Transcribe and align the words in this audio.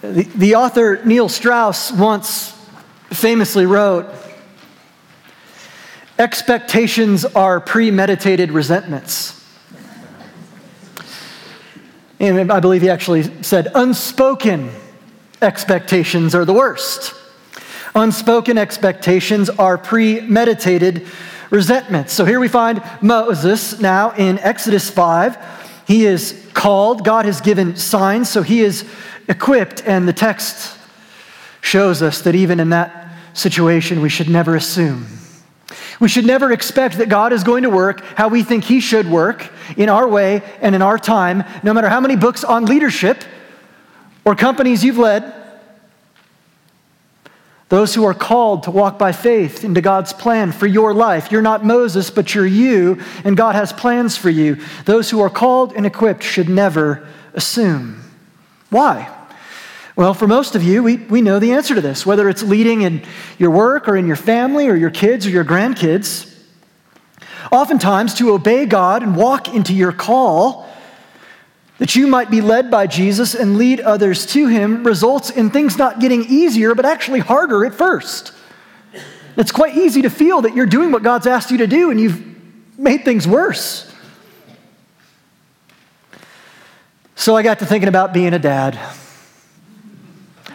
The, 0.00 0.22
the 0.22 0.54
author 0.54 1.04
Neil 1.04 1.28
Strauss 1.28 1.92
once 1.92 2.56
famously 3.10 3.66
wrote 3.66 4.06
Expectations 6.18 7.24
are 7.24 7.60
premeditated 7.60 8.52
resentments. 8.52 9.36
And 12.18 12.52
I 12.52 12.60
believe 12.60 12.82
he 12.82 12.90
actually 12.90 13.42
said, 13.42 13.68
unspoken 13.74 14.70
expectations 15.40 16.34
are 16.34 16.44
the 16.44 16.52
worst. 16.52 17.14
Unspoken 17.94 18.58
expectations 18.58 19.48
are 19.48 19.78
premeditated 19.78 21.06
resentments. 21.48 22.12
So 22.12 22.26
here 22.26 22.38
we 22.38 22.48
find 22.48 22.82
Moses 23.00 23.80
now 23.80 24.12
in 24.12 24.38
Exodus 24.40 24.90
5. 24.90 25.38
He 25.86 26.04
is 26.04 26.48
called, 26.52 27.02
God 27.02 27.24
has 27.24 27.40
given 27.40 27.76
signs, 27.76 28.28
so 28.28 28.42
he 28.42 28.60
is 28.60 28.84
equipped, 29.30 29.82
and 29.86 30.06
the 30.06 30.12
text 30.12 30.76
shows 31.62 32.02
us 32.02 32.22
that 32.22 32.34
even 32.34 32.60
in 32.60 32.70
that 32.70 33.12
situation, 33.32 34.02
we 34.02 34.08
should 34.08 34.28
never 34.28 34.56
assume. 34.56 35.06
We 36.00 36.08
should 36.08 36.26
never 36.26 36.50
expect 36.50 36.98
that 36.98 37.08
God 37.08 37.32
is 37.32 37.44
going 37.44 37.62
to 37.62 37.70
work 37.70 38.00
how 38.16 38.28
we 38.28 38.42
think 38.42 38.64
He 38.64 38.80
should 38.80 39.08
work 39.08 39.48
in 39.76 39.88
our 39.88 40.08
way 40.08 40.42
and 40.60 40.74
in 40.74 40.82
our 40.82 40.98
time, 40.98 41.44
no 41.62 41.72
matter 41.72 41.88
how 41.88 42.00
many 42.00 42.16
books 42.16 42.42
on 42.42 42.64
leadership 42.64 43.22
or 44.24 44.34
companies 44.34 44.82
you've 44.84 44.98
led. 44.98 45.32
Those 47.68 47.94
who 47.94 48.04
are 48.04 48.14
called 48.14 48.64
to 48.64 48.72
walk 48.72 48.98
by 48.98 49.12
faith 49.12 49.62
into 49.62 49.80
God's 49.80 50.12
plan 50.12 50.50
for 50.50 50.66
your 50.66 50.92
life. 50.92 51.30
You're 51.30 51.40
not 51.40 51.64
Moses, 51.64 52.10
but 52.10 52.34
you're 52.34 52.46
you, 52.46 53.00
and 53.22 53.36
God 53.36 53.54
has 53.54 53.72
plans 53.72 54.16
for 54.16 54.28
you. 54.28 54.56
Those 54.86 55.08
who 55.08 55.20
are 55.20 55.30
called 55.30 55.74
and 55.74 55.86
equipped 55.86 56.24
should 56.24 56.48
never 56.48 57.06
assume. 57.32 58.02
Why? 58.70 59.08
Well, 59.96 60.14
for 60.14 60.26
most 60.26 60.54
of 60.54 60.62
you, 60.62 60.82
we, 60.82 60.96
we 60.96 61.20
know 61.20 61.38
the 61.38 61.52
answer 61.52 61.74
to 61.74 61.80
this, 61.80 62.06
whether 62.06 62.28
it's 62.28 62.42
leading 62.42 62.82
in 62.82 63.02
your 63.38 63.50
work 63.50 63.88
or 63.88 63.96
in 63.96 64.06
your 64.06 64.16
family 64.16 64.68
or 64.68 64.76
your 64.76 64.90
kids 64.90 65.26
or 65.26 65.30
your 65.30 65.44
grandkids. 65.44 66.26
Oftentimes, 67.50 68.14
to 68.14 68.32
obey 68.32 68.66
God 68.66 69.02
and 69.02 69.16
walk 69.16 69.52
into 69.52 69.74
your 69.74 69.92
call, 69.92 70.68
that 71.78 71.96
you 71.96 72.06
might 72.06 72.30
be 72.30 72.40
led 72.40 72.70
by 72.70 72.86
Jesus 72.86 73.34
and 73.34 73.56
lead 73.56 73.80
others 73.80 74.26
to 74.26 74.46
Him, 74.46 74.84
results 74.84 75.30
in 75.30 75.50
things 75.50 75.76
not 75.76 75.98
getting 75.98 76.24
easier, 76.26 76.74
but 76.74 76.84
actually 76.84 77.20
harder 77.20 77.64
at 77.64 77.74
first. 77.74 78.32
It's 79.36 79.52
quite 79.52 79.76
easy 79.76 80.02
to 80.02 80.10
feel 80.10 80.42
that 80.42 80.54
you're 80.54 80.66
doing 80.66 80.92
what 80.92 81.02
God's 81.02 81.26
asked 81.26 81.50
you 81.50 81.58
to 81.58 81.66
do 81.66 81.90
and 81.90 82.00
you've 82.00 82.22
made 82.78 83.04
things 83.04 83.26
worse. 83.26 83.92
So 87.16 87.36
I 87.36 87.42
got 87.42 87.58
to 87.58 87.66
thinking 87.66 87.88
about 87.88 88.12
being 88.12 88.34
a 88.34 88.38
dad 88.38 88.78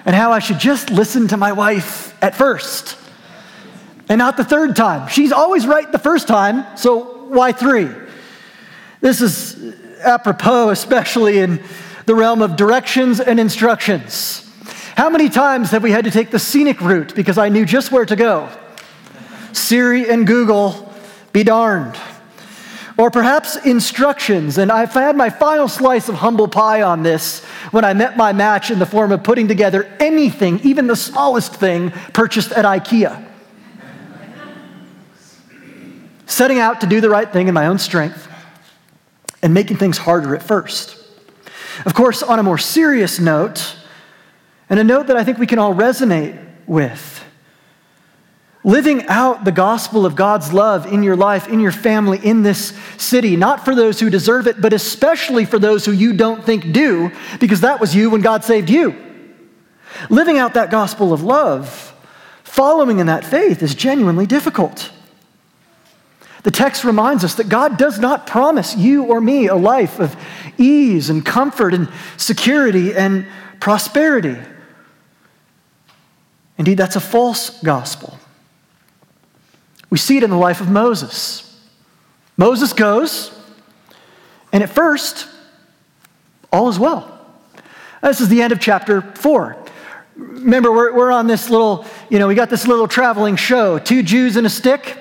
and 0.05 0.15
how 0.15 0.31
I 0.31 0.39
should 0.39 0.59
just 0.59 0.89
listen 0.89 1.27
to 1.29 1.37
my 1.37 1.51
wife 1.51 2.15
at 2.23 2.35
first 2.35 2.97
and 4.07 4.19
not 4.19 4.37
the 4.37 4.43
third 4.43 4.75
time. 4.75 5.07
She's 5.07 5.31
always 5.31 5.65
right 5.65 5.91
the 5.91 5.99
first 5.99 6.27
time, 6.27 6.65
so 6.77 7.25
why 7.29 7.51
three? 7.51 7.89
This 9.01 9.21
is 9.21 9.75
apropos, 9.99 10.69
especially 10.69 11.39
in 11.39 11.61
the 12.05 12.15
realm 12.15 12.41
of 12.41 12.55
directions 12.55 13.19
and 13.19 13.39
instructions. 13.39 14.41
How 14.95 15.09
many 15.09 15.29
times 15.29 15.71
have 15.71 15.83
we 15.83 15.91
had 15.91 16.05
to 16.05 16.11
take 16.11 16.31
the 16.31 16.39
scenic 16.39 16.79
route 16.81 17.15
because 17.15 17.37
I 17.37 17.49
knew 17.49 17.65
just 17.65 17.91
where 17.91 18.05
to 18.05 18.15
go? 18.15 18.49
Siri 19.51 20.09
and 20.09 20.27
Google, 20.27 20.93
be 21.33 21.43
darned. 21.43 21.97
Or 22.97 23.11
perhaps 23.11 23.57
instructions, 23.57 24.57
and 24.57 24.71
I've 24.71 24.93
had 24.93 25.17
my 25.17 25.29
final 25.29 25.67
slice 25.67 26.07
of 26.07 26.15
humble 26.15 26.47
pie 26.47 26.81
on 26.81 27.03
this 27.03 27.43
when 27.71 27.83
I 27.83 27.93
met 27.93 28.15
my 28.15 28.31
match 28.31 28.71
in 28.71 28.79
the 28.79 28.85
form 28.85 29.11
of 29.11 29.21
putting 29.21 29.49
together 29.49 29.91
anything, 29.99 30.61
even 30.63 30.87
the 30.87 30.95
smallest 30.95 31.53
thing, 31.55 31.91
purchased 32.13 32.53
at 32.53 32.63
IKEA. 32.63 33.23
Setting 36.25 36.59
out 36.59 36.81
to 36.81 36.87
do 36.87 37.01
the 37.01 37.09
right 37.09 37.31
thing 37.31 37.49
in 37.49 37.53
my 37.53 37.67
own 37.67 37.79
strength 37.79 38.29
and 39.41 39.53
making 39.53 39.77
things 39.77 39.97
harder 39.97 40.33
at 40.33 40.41
first. 40.41 40.97
Of 41.85 41.93
course, 41.93 42.23
on 42.23 42.39
a 42.39 42.43
more 42.43 42.57
serious 42.57 43.19
note, 43.19 43.75
and 44.69 44.79
a 44.79 44.83
note 44.83 45.07
that 45.07 45.17
I 45.17 45.23
think 45.23 45.37
we 45.37 45.47
can 45.47 45.59
all 45.59 45.75
resonate 45.75 46.41
with, 46.65 47.23
living 48.65 49.05
out 49.07 49.45
the 49.45 49.51
gospel 49.51 50.07
of 50.07 50.15
God's 50.15 50.51
love 50.51 50.91
in 50.91 51.03
your 51.03 51.15
life, 51.15 51.47
in 51.47 51.59
your 51.59 51.71
family, 51.71 52.19
in 52.21 52.41
this 52.41 52.77
city, 52.97 53.35
not 53.35 53.63
for 53.63 53.75
those 53.75 53.99
who 53.99 54.09
deserve 54.09 54.47
it, 54.47 54.59
but 54.59 54.73
especially 54.73 55.45
for 55.45 55.59
those 55.59 55.85
who 55.85 55.91
you 55.91 56.13
don't 56.13 56.43
think 56.43 56.73
do, 56.73 57.11
because 57.39 57.61
that 57.61 57.79
was 57.79 57.95
you 57.95 58.09
when 58.09 58.21
God 58.21 58.43
saved 58.43 58.71
you. 58.71 58.95
Living 60.09 60.39
out 60.39 60.55
that 60.55 60.71
gospel 60.71 61.13
of 61.13 61.21
love, 61.21 61.93
following 62.43 62.97
in 62.97 63.05
that 63.05 63.23
faith, 63.23 63.61
is 63.61 63.75
genuinely 63.75 64.25
difficult. 64.25 64.91
The 66.41 66.51
text 66.51 66.83
reminds 66.83 67.23
us 67.23 67.35
that 67.35 67.49
God 67.49 67.77
does 67.77 67.99
not 67.99 68.25
promise 68.25 68.75
you 68.75 69.03
or 69.03 69.21
me 69.21 69.47
a 69.47 69.55
life 69.55 69.99
of 69.99 70.15
ease 70.57 71.11
and 71.11 71.23
comfort 71.23 71.75
and 71.75 71.87
security 72.17 72.95
and 72.95 73.27
prosperity. 73.59 74.37
Indeed, 76.57 76.77
that's 76.77 76.95
a 76.95 76.99
false 76.99 77.61
gospel. 77.61 78.17
We 79.89 79.97
see 79.97 80.17
it 80.17 80.23
in 80.23 80.29
the 80.29 80.37
life 80.37 80.61
of 80.61 80.69
Moses. 80.69 81.41
Moses 82.37 82.73
goes, 82.73 83.37
and 84.51 84.63
at 84.63 84.69
first, 84.69 85.27
all 86.51 86.69
is 86.69 86.79
well. 86.79 87.11
This 88.01 88.21
is 88.21 88.29
the 88.29 88.41
end 88.41 88.51
of 88.51 88.59
chapter 88.59 89.01
four. 89.01 89.57
Remember, 90.15 90.71
we're, 90.71 90.93
we're 90.93 91.11
on 91.11 91.27
this 91.27 91.49
little, 91.49 91.85
you 92.09 92.19
know, 92.19 92.27
we 92.27 92.35
got 92.35 92.49
this 92.49 92.67
little 92.67 92.87
traveling 92.87 93.35
show 93.35 93.79
two 93.79 94.03
Jews 94.03 94.37
and 94.37 94.45
a 94.45 94.49
stick. 94.49 94.97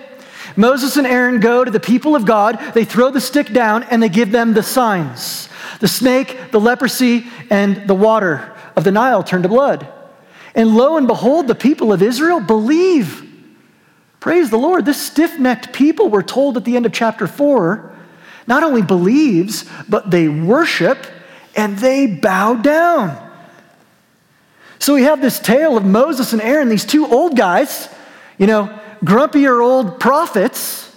Moses 0.57 0.97
and 0.97 1.07
Aaron 1.07 1.41
go 1.41 1.65
to 1.65 1.71
the 1.71 1.81
people 1.81 2.15
of 2.15 2.25
God, 2.25 2.59
they 2.75 2.85
throw 2.85 3.11
the 3.11 3.21
stick 3.21 3.53
down, 3.53 3.83
and 3.85 4.03
they 4.03 4.09
give 4.09 4.31
them 4.31 4.55
the 4.55 4.63
signs 4.63 5.49
the 5.81 5.89
snake, 5.89 6.51
the 6.53 6.61
leprosy, 6.61 7.27
and 7.51 7.89
the 7.89 7.95
water 7.95 8.55
of 8.77 8.85
the 8.85 8.93
Nile 8.93 9.23
turn 9.23 9.43
to 9.43 9.49
blood. 9.49 9.87
And 10.55 10.77
lo 10.77 10.97
and 10.97 11.07
behold, 11.07 11.49
the 11.49 11.55
people 11.55 11.93
of 11.93 12.01
Israel 12.01 12.41
believe 12.41 13.34
Praise 14.25 14.49
the 14.49 14.57
Lord. 14.57 14.87
This 14.87 14.99
stiff 14.99 15.39
necked 15.39 15.75
people, 15.75 16.09
we're 16.09 16.23
told 16.23 16.57
at 16.57 16.65
the 16.65 16.77
end 16.77 16.87
of 16.87 16.95
chapter 16.95 17.27
4, 17.27 17.95
not 18.47 18.63
only 18.63 18.81
believes, 18.81 19.67
but 19.87 20.11
they 20.11 20.29
worship 20.29 21.07
and 21.55 21.79
they 21.79 22.07
bow 22.07 22.55
down. 22.55 23.21
So 24.79 24.95
we 24.95 25.03
have 25.03 25.21
this 25.21 25.39
tale 25.39 25.77
of 25.77 25.85
Moses 25.85 26.33
and 26.33 26.41
Aaron, 26.41 26.71
these 26.71 26.87
two 26.87 27.07
old 27.07 27.37
guys, 27.37 27.91
you 28.39 28.47
know, 28.47 28.81
grumpier 29.05 29.63
old 29.63 30.01
prophets, 30.01 30.91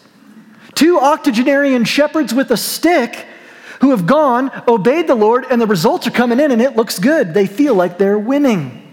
two 0.73 0.97
octogenarian 0.97 1.83
shepherds 1.83 2.33
with 2.33 2.49
a 2.51 2.57
stick 2.57 3.25
who 3.81 3.91
have 3.91 4.05
gone, 4.05 4.49
obeyed 4.69 5.07
the 5.07 5.15
Lord, 5.15 5.45
and 5.51 5.59
the 5.59 5.67
results 5.67 6.07
are 6.07 6.11
coming 6.11 6.39
in 6.39 6.49
and 6.51 6.61
it 6.61 6.77
looks 6.77 6.97
good. 6.97 7.33
They 7.33 7.45
feel 7.45 7.75
like 7.75 7.97
they're 7.97 8.17
winning. 8.17 8.89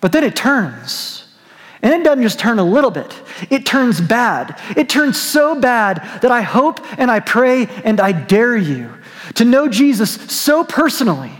But 0.00 0.12
then 0.12 0.24
it 0.24 0.34
turns. 0.34 1.17
And 1.82 1.92
it 1.94 2.02
doesn't 2.02 2.22
just 2.22 2.38
turn 2.38 2.58
a 2.58 2.64
little 2.64 2.90
bit, 2.90 3.14
it 3.50 3.64
turns 3.64 4.00
bad. 4.00 4.60
It 4.76 4.88
turns 4.88 5.20
so 5.20 5.60
bad 5.60 5.98
that 6.22 6.30
I 6.30 6.42
hope 6.42 6.80
and 6.98 7.10
I 7.10 7.20
pray 7.20 7.66
and 7.84 8.00
I 8.00 8.12
dare 8.12 8.56
you 8.56 8.92
to 9.34 9.44
know 9.44 9.68
Jesus 9.68 10.10
so 10.32 10.64
personally, 10.64 11.32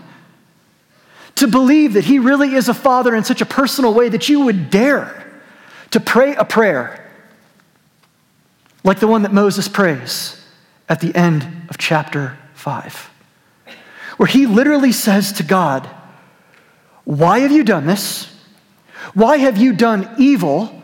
to 1.37 1.48
believe 1.48 1.94
that 1.94 2.04
He 2.04 2.19
really 2.19 2.54
is 2.54 2.69
a 2.69 2.75
Father 2.75 3.15
in 3.15 3.25
such 3.25 3.41
a 3.41 3.47
personal 3.47 3.94
way 3.94 4.09
that 4.09 4.28
you 4.28 4.41
would 4.41 4.71
dare 4.71 5.27
to 5.91 6.00
pray 6.00 6.34
a 6.34 6.44
prayer 6.44 7.04
like 8.84 9.00
the 9.00 9.06
one 9.06 9.22
that 9.22 9.32
Moses 9.32 9.69
prays 9.69 10.43
at 10.88 11.00
the 11.00 11.15
end 11.15 11.66
of 11.69 11.78
chapter 11.78 12.38
5, 12.54 13.10
where 14.16 14.27
he 14.27 14.47
literally 14.47 14.93
says 14.93 15.32
to 15.32 15.43
God, 15.43 15.87
Why 17.04 17.41
have 17.41 17.53
you 17.53 17.65
done 17.65 17.86
this? 17.86 18.34
Why 19.15 19.39
have 19.39 19.57
you 19.57 19.72
done 19.72 20.09
evil? 20.19 20.75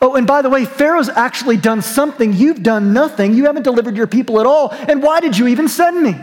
Oh, 0.00 0.16
and 0.16 0.26
by 0.26 0.42
the 0.42 0.50
way, 0.50 0.64
Pharaoh's 0.64 1.08
actually 1.08 1.56
done 1.56 1.82
something. 1.82 2.32
You've 2.32 2.62
done 2.62 2.92
nothing. 2.92 3.34
You 3.34 3.44
haven't 3.44 3.62
delivered 3.62 3.96
your 3.96 4.06
people 4.06 4.40
at 4.40 4.46
all. 4.46 4.70
And 4.70 5.02
why 5.02 5.20
did 5.20 5.38
you 5.38 5.46
even 5.48 5.68
send 5.68 6.02
me? 6.02 6.16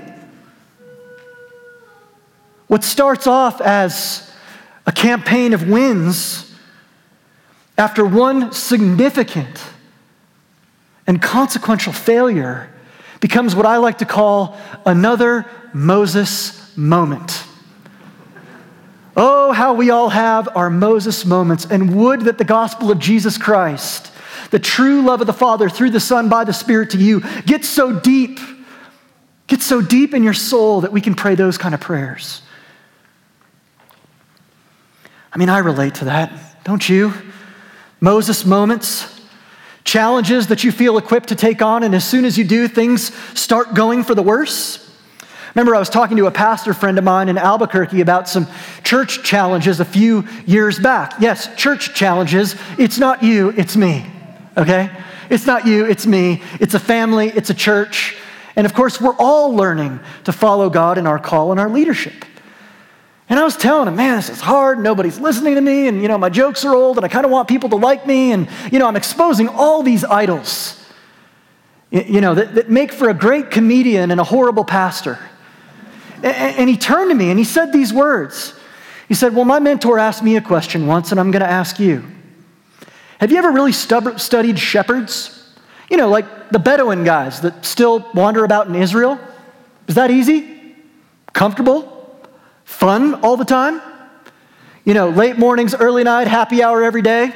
What 2.68 2.84
starts 2.84 3.26
off 3.26 3.62
as 3.62 4.32
a 4.86 4.92
campaign 4.92 5.54
of 5.54 5.68
wins 5.68 6.54
after 7.78 8.06
one 8.06 8.52
significant 8.52 9.64
and 11.08 11.22
consequential 11.22 11.94
failure 11.94 12.70
becomes 13.20 13.56
what 13.56 13.66
I 13.66 13.78
like 13.78 14.00
to 14.00 14.06
call 14.06 14.58
another 14.86 15.46
Moses 15.74 16.76
moment. 16.78 17.44
Oh, 19.22 19.52
how 19.52 19.74
we 19.74 19.90
all 19.90 20.08
have 20.08 20.48
our 20.56 20.70
Moses 20.70 21.26
moments, 21.26 21.66
and 21.66 21.94
would 21.98 22.22
that 22.22 22.38
the 22.38 22.46
gospel 22.46 22.90
of 22.90 23.00
Jesus 23.00 23.38
Christ, 23.38 24.14
the 24.50 24.60
true 24.60 25.02
love 25.02 25.20
of 25.20 25.28
the 25.28 25.34
Father 25.34 25.68
through 25.68 25.90
the 25.90 26.00
Son 26.00 26.30
by 26.30 26.46
the 26.46 26.54
Spirit 26.54 26.92
to 26.92 26.98
you, 26.98 27.20
gets 27.42 27.68
so 27.68 28.00
deep, 28.00 28.40
gets 29.48 29.66
so 29.66 29.82
deep 29.82 30.14
in 30.14 30.24
your 30.24 30.34
soul 30.34 30.80
that 30.80 30.94
we 30.94 31.02
can 31.02 31.16
pray 31.16 31.36
those 31.36 31.58
kind 31.58 31.76
of 31.76 31.82
prayers. 31.82 32.42
I 35.34 35.38
mean, 35.38 35.50
I 35.50 35.58
relate 35.58 35.96
to 35.96 36.06
that, 36.06 36.32
don't 36.64 36.88
you? 36.88 37.12
Moses 38.00 38.46
moments, 38.46 39.20
challenges 39.84 40.48
that 40.48 40.64
you 40.64 40.72
feel 40.72 40.98
equipped 40.98 41.28
to 41.28 41.36
take 41.36 41.62
on, 41.62 41.84
and 41.84 41.94
as 41.94 42.06
soon 42.08 42.24
as 42.24 42.38
you 42.38 42.46
do, 42.46 42.70
things 42.70 43.14
start 43.38 43.74
going 43.74 44.06
for 44.06 44.16
the 44.16 44.24
worse. 44.24 44.89
Remember, 45.56 45.76
I 45.76 45.80
was 45.80 45.90
talking 45.90 46.18
to 46.18 46.28
a 46.28 46.32
pastor 46.32 46.74
friend 46.74 46.98
of 46.98 47.04
mine 47.04 47.30
in 47.30 47.38
Albuquerque 47.38 48.02
about 48.02 48.30
some 48.30 48.48
church 48.84 49.24
challenges 49.24 49.80
a 49.80 49.86
few 49.86 50.28
years 50.46 50.80
back. 50.80 51.14
Yes, 51.20 51.54
church 51.56 51.96
challenges. 51.96 52.56
It's 52.78 52.98
not 52.98 53.24
you, 53.24 53.50
it's 53.58 53.76
me, 53.76 54.06
okay? 54.58 54.92
It's 55.30 55.46
not 55.46 55.66
you, 55.66 55.86
it's 55.86 56.06
me. 56.06 56.42
It's 56.60 56.74
a 56.74 56.80
family, 56.80 57.30
it's 57.30 57.50
a 57.50 57.54
church. 57.54 58.16
And 58.56 58.66
of 58.66 58.74
course, 58.74 59.00
we're 59.00 59.16
all 59.18 59.54
learning 59.56 60.00
to 60.26 60.32
follow 60.32 60.70
God 60.70 60.98
in 60.98 61.08
our 61.08 61.20
call 61.20 61.52
and 61.52 61.60
our 61.60 61.70
leadership. 61.70 62.26
And 63.30 63.40
I 63.40 63.44
was 63.44 63.56
telling 63.56 63.88
him, 63.88 63.96
man, 63.96 64.16
this 64.16 64.30
is 64.30 64.42
hard. 64.42 64.80
Nobody's 64.80 65.20
listening 65.20 65.54
to 65.56 65.62
me. 65.62 65.88
And, 65.88 66.02
you 66.02 66.08
know, 66.08 66.18
my 66.18 66.30
jokes 66.30 66.66
are 66.66 66.74
old 66.74 66.98
and 66.98 67.06
I 67.06 67.10
kind 67.10 67.26
of 67.26 67.32
want 67.32 67.48
people 67.48 67.70
to 67.70 67.76
like 67.76 68.08
me. 68.08 68.32
And, 68.32 68.50
you 68.72 68.80
know, 68.80 68.88
I'm 68.88 68.96
exposing 68.96 69.48
all 69.48 69.84
these 69.84 70.04
idols, 70.04 70.84
you 71.92 72.22
know, 72.22 72.34
that, 72.34 72.56
that 72.56 72.70
make 72.72 72.92
for 72.92 73.08
a 73.08 73.14
great 73.14 73.52
comedian 73.52 74.10
and 74.10 74.20
a 74.20 74.24
horrible 74.24 74.66
pastor. 74.66 75.20
And, 76.24 76.70
he 76.70 76.78
turned 76.78 77.12
to 77.12 77.16
me 77.16 77.30
and 77.30 77.40
he 77.40 77.46
said 77.46 77.72
these 77.72 77.94
words. 77.94 78.54
He 79.08 79.14
said, 79.14 79.36
Well, 79.36 79.46
my 79.46 79.60
mentor 79.60 79.98
asked 79.98 80.24
me 80.24 80.36
a 80.36 80.42
question 80.42 80.88
once, 80.88 81.12
and 81.12 81.20
I'm 81.20 81.32
going 81.32 81.42
to 81.42 81.50
ask 81.50 81.80
you. 81.80 82.04
Have 83.20 83.32
you 83.32 83.38
ever 83.38 83.52
really 83.52 83.72
stub- 83.72 84.20
studied 84.20 84.58
shepherds? 84.58 85.36
You 85.90 85.98
know, 85.98 86.10
like 86.10 86.52
the 86.52 86.60
Bedouin 86.60 87.04
guys 87.04 87.42
that 87.42 87.66
still 87.66 88.10
wander 88.14 88.46
about 88.46 88.68
in 88.68 88.76
Israel? 88.76 89.20
Is 89.88 89.96
that 89.96 90.12
easy? 90.12 90.76
Comfortable? 91.34 91.96
Fun 92.64 93.16
all 93.16 93.36
the 93.36 93.46
time? 93.46 93.82
You 94.86 94.94
know, 94.94 95.10
late 95.10 95.38
mornings, 95.38 95.76
early 95.76 96.04
night, 96.04 96.28
happy 96.28 96.64
hour 96.64 96.84
every 96.84 97.02
day? 97.02 97.34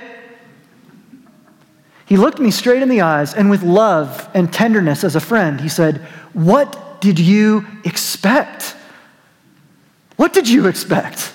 He 2.06 2.18
looked 2.18 2.40
me 2.40 2.52
straight 2.52 2.82
in 2.82 2.90
the 2.90 3.02
eyes 3.02 3.34
and 3.34 3.50
with 3.50 3.64
love 3.64 4.30
and 4.34 4.52
tenderness 4.52 5.04
as 5.04 5.16
a 5.16 5.20
friend, 5.20 5.60
he 5.60 5.70
said, 5.70 5.98
What 6.34 6.76
did 7.04 7.20
you 7.20 7.68
expect? 7.84 8.78
What 10.16 10.32
did 10.32 10.48
you 10.48 10.68
expect? 10.68 11.34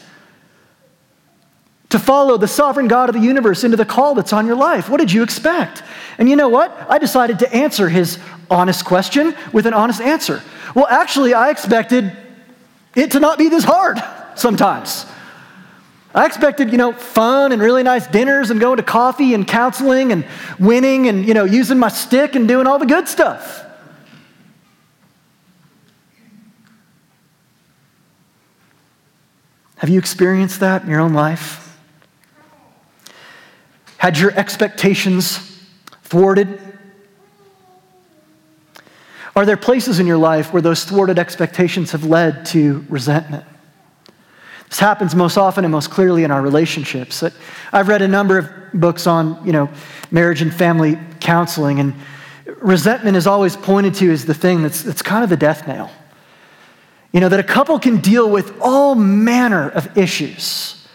To 1.91 1.99
follow 1.99 2.39
the 2.39 2.49
sovereign 2.49 2.89
God 2.89 3.11
of 3.11 3.15
the 3.15 3.21
universe 3.21 3.65
into 3.65 3.77
the 3.77 3.85
call 3.85 4.15
that's 4.15 4.33
on 4.33 4.47
your 4.47 4.57
life. 4.57 4.89
What 4.89 4.99
did 4.99 5.13
you 5.13 5.23
expect? 5.23 5.83
And 6.17 6.27
you 6.27 6.37
know 6.37 6.49
what? 6.49 6.75
I 6.89 6.97
decided 6.97 7.41
to 7.41 7.55
answer 7.55 7.91
his 7.91 8.19
honest 8.51 8.87
question 8.87 9.37
with 9.53 9.67
an 9.67 9.75
honest 9.75 10.01
answer. 10.01 10.43
Well, 10.75 10.87
actually, 10.87 11.35
I 11.35 11.51
expected 11.51 12.17
it 12.97 13.11
to 13.11 13.21
not 13.21 13.37
be 13.37 13.51
this 13.51 13.65
hard 13.65 13.99
sometimes. 14.37 15.05
I 16.15 16.25
expected, 16.25 16.73
you 16.73 16.79
know, 16.79 16.95
fun 16.95 17.53
and 17.53 17.61
really 17.61 17.83
nice 17.83 18.07
dinners 18.07 18.51
and 18.51 18.59
going 18.59 18.79
to 18.79 18.83
coffee 18.83 19.35
and 19.35 19.47
counseling 19.47 20.13
and 20.13 20.25
winning 20.59 21.09
and, 21.09 21.29
you 21.29 21.35
know, 21.35 21.45
using 21.45 21.79
my 21.79 21.89
stick 21.89 22.37
and 22.37 22.49
doing 22.49 22.67
all 22.67 22.79
the 22.79 22.87
good 22.87 23.07
stuff. 23.07 23.67
Have 29.79 29.89
you 29.89 29.99
experienced 29.99 30.61
that 30.61 30.83
in 30.83 30.91
your 30.91 31.01
own 31.01 31.15
life? 31.15 31.77
Had 33.97 34.19
your 34.19 34.33
expectations 34.33 35.39
thwarted? 36.03 36.61
Are 39.35 39.47
there 39.47 39.57
places 39.57 40.01
in 40.01 40.07
your 40.07 40.17
life 40.17 40.53
where 40.53 40.63
those 40.63 40.85
thwarted 40.85 41.19
expectations 41.19 41.93
have 41.93 42.05
led 42.05 42.45
to 42.47 42.85
resentment? 42.89 43.45
This 44.69 44.81
happens 44.81 45.15
most 45.15 45.37
often 45.37 45.65
and 45.65 45.73
most 45.73 45.91
clearly 45.91 46.25
in 46.25 46.31
our 46.31 46.43
relationships. 46.43 47.23
I've 47.73 47.89
read 47.89 48.03
a 48.03 48.09
number 48.09 48.37
of 48.37 48.51
books 48.75 49.07
on, 49.07 49.45
you 49.47 49.53
know, 49.53 49.71
marriage 50.11 50.43
and 50.43 50.53
family 50.53 50.99
counseling, 51.21 51.79
and 51.79 51.95
resentment 52.57 53.17
is 53.17 53.27
always 53.27 53.57
pointed 53.57 53.95
to 53.95 54.11
as 54.11 54.27
the 54.27 54.35
thing 54.35 54.63
that's, 54.63 54.83
that's 54.83 55.03
kind 55.03 55.23
of 55.23 55.31
the 55.31 55.37
death 55.37 55.67
nail. 55.69 55.91
You 57.13 57.21
know, 57.21 57.29
that 57.29 57.41
a 57.41 57.45
couple 57.45 57.79
can 57.79 57.99
deal 57.99 58.29
with 58.29 58.61
all 58.61 58.95
manner 58.95 59.71
of 59.71 59.97
issues. 59.97 60.87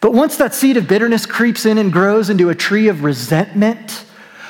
But 0.00 0.12
once 0.12 0.36
that 0.36 0.54
seed 0.54 0.76
of 0.76 0.88
bitterness 0.88 1.26
creeps 1.26 1.66
in 1.66 1.76
and 1.76 1.92
grows 1.92 2.30
into 2.30 2.48
a 2.48 2.54
tree 2.54 2.88
of 2.88 3.02
resentment, 3.02 4.04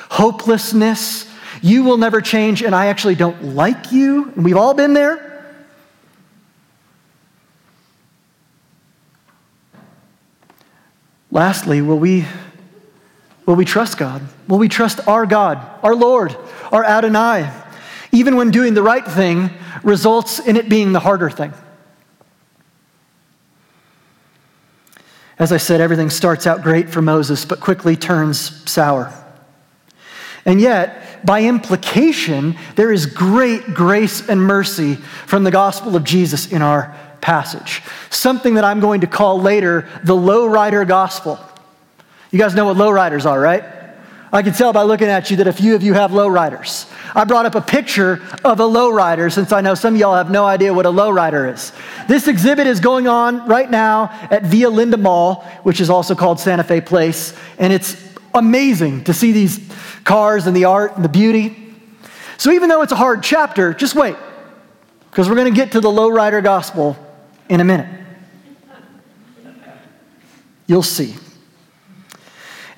hopelessness, 0.09 1.27
you 1.61 1.83
will 1.83 1.97
never 1.97 2.21
change, 2.21 2.61
and 2.61 2.73
I 2.73 2.87
actually 2.87 3.15
don't 3.15 3.43
like 3.55 3.91
you. 3.91 4.31
And 4.35 4.45
we've 4.45 4.55
all 4.55 4.73
been 4.73 4.93
there. 4.93 5.27
Lastly, 11.31 11.81
will 11.81 11.99
we, 11.99 12.25
will 13.45 13.55
we 13.55 13.65
trust 13.65 13.97
God? 13.97 14.21
Will 14.47 14.57
we 14.57 14.67
trust 14.67 15.07
our 15.07 15.25
God, 15.25 15.59
our 15.81 15.95
Lord, 15.95 16.35
our 16.71 16.83
Adonai, 16.83 17.49
even 18.11 18.35
when 18.35 18.51
doing 18.51 18.73
the 18.73 18.83
right 18.83 19.05
thing 19.05 19.49
results 19.83 20.39
in 20.39 20.57
it 20.57 20.69
being 20.69 20.91
the 20.91 20.99
harder 20.99 21.29
thing? 21.29 21.53
As 25.39 25.51
I 25.51 25.57
said, 25.57 25.81
everything 25.81 26.11
starts 26.11 26.45
out 26.45 26.61
great 26.61 26.89
for 26.89 27.01
Moses, 27.01 27.45
but 27.45 27.59
quickly 27.59 27.95
turns 27.95 28.69
sour. 28.69 29.11
And 30.45 30.61
yet, 30.61 31.25
by 31.25 31.43
implication, 31.43 32.55
there 32.75 32.91
is 32.91 33.05
great 33.07 33.73
grace 33.73 34.27
and 34.27 34.41
mercy 34.41 34.95
from 34.95 35.43
the 35.43 35.51
gospel 35.51 35.95
of 35.95 36.03
Jesus 36.03 36.51
in 36.51 36.61
our 36.61 36.95
passage. 37.21 37.81
Something 38.09 38.55
that 38.55 38.63
I'm 38.63 38.79
going 38.79 39.01
to 39.01 39.07
call 39.07 39.39
later 39.39 39.87
the 40.03 40.15
lowrider 40.15 40.87
gospel. 40.87 41.39
You 42.31 42.39
guys 42.39 42.55
know 42.55 42.65
what 42.65 42.77
lowriders 42.77 43.29
are, 43.29 43.39
right? 43.39 43.63
I 44.33 44.41
can 44.43 44.53
tell 44.53 44.71
by 44.71 44.83
looking 44.83 45.07
at 45.07 45.29
you 45.29 45.37
that 45.37 45.47
a 45.47 45.53
few 45.53 45.75
of 45.75 45.83
you 45.83 45.93
have 45.93 46.11
lowriders. 46.11 46.89
I 47.13 47.25
brought 47.25 47.45
up 47.45 47.55
a 47.55 47.61
picture 47.61 48.21
of 48.45 48.61
a 48.61 48.63
lowrider 48.63 49.31
since 49.31 49.51
I 49.51 49.59
know 49.59 49.75
some 49.75 49.95
of 49.95 49.99
y'all 49.99 50.15
have 50.15 50.31
no 50.31 50.45
idea 50.45 50.73
what 50.73 50.85
a 50.85 50.89
lowrider 50.89 51.53
is. 51.53 51.73
This 52.07 52.29
exhibit 52.29 52.65
is 52.65 52.79
going 52.79 53.07
on 53.07 53.45
right 53.45 53.69
now 53.69 54.09
at 54.31 54.43
Villa 54.43 54.71
Linda 54.71 54.95
Mall, 54.95 55.43
which 55.63 55.81
is 55.81 55.89
also 55.89 56.15
called 56.15 56.39
Santa 56.39 56.63
Fe 56.63 56.79
Place, 56.79 57.33
and 57.57 57.73
it's 57.73 58.01
amazing 58.33 59.03
to 59.03 59.13
see 59.13 59.33
these 59.33 59.59
cars 60.05 60.47
and 60.47 60.55
the 60.55 60.63
art 60.63 60.95
and 60.95 61.03
the 61.03 61.09
beauty. 61.09 61.75
So 62.37 62.51
even 62.51 62.69
though 62.69 62.83
it's 62.83 62.93
a 62.93 62.95
hard 62.97 63.23
chapter, 63.23 63.73
just 63.73 63.95
wait, 63.95 64.15
because 65.09 65.27
we're 65.27 65.35
going 65.35 65.53
to 65.53 65.55
get 65.55 65.73
to 65.73 65.81
the 65.81 65.89
lowrider 65.89 66.41
gospel 66.41 66.97
in 67.49 67.59
a 67.59 67.65
minute. 67.65 67.89
You'll 70.67 70.83
see. 70.83 71.15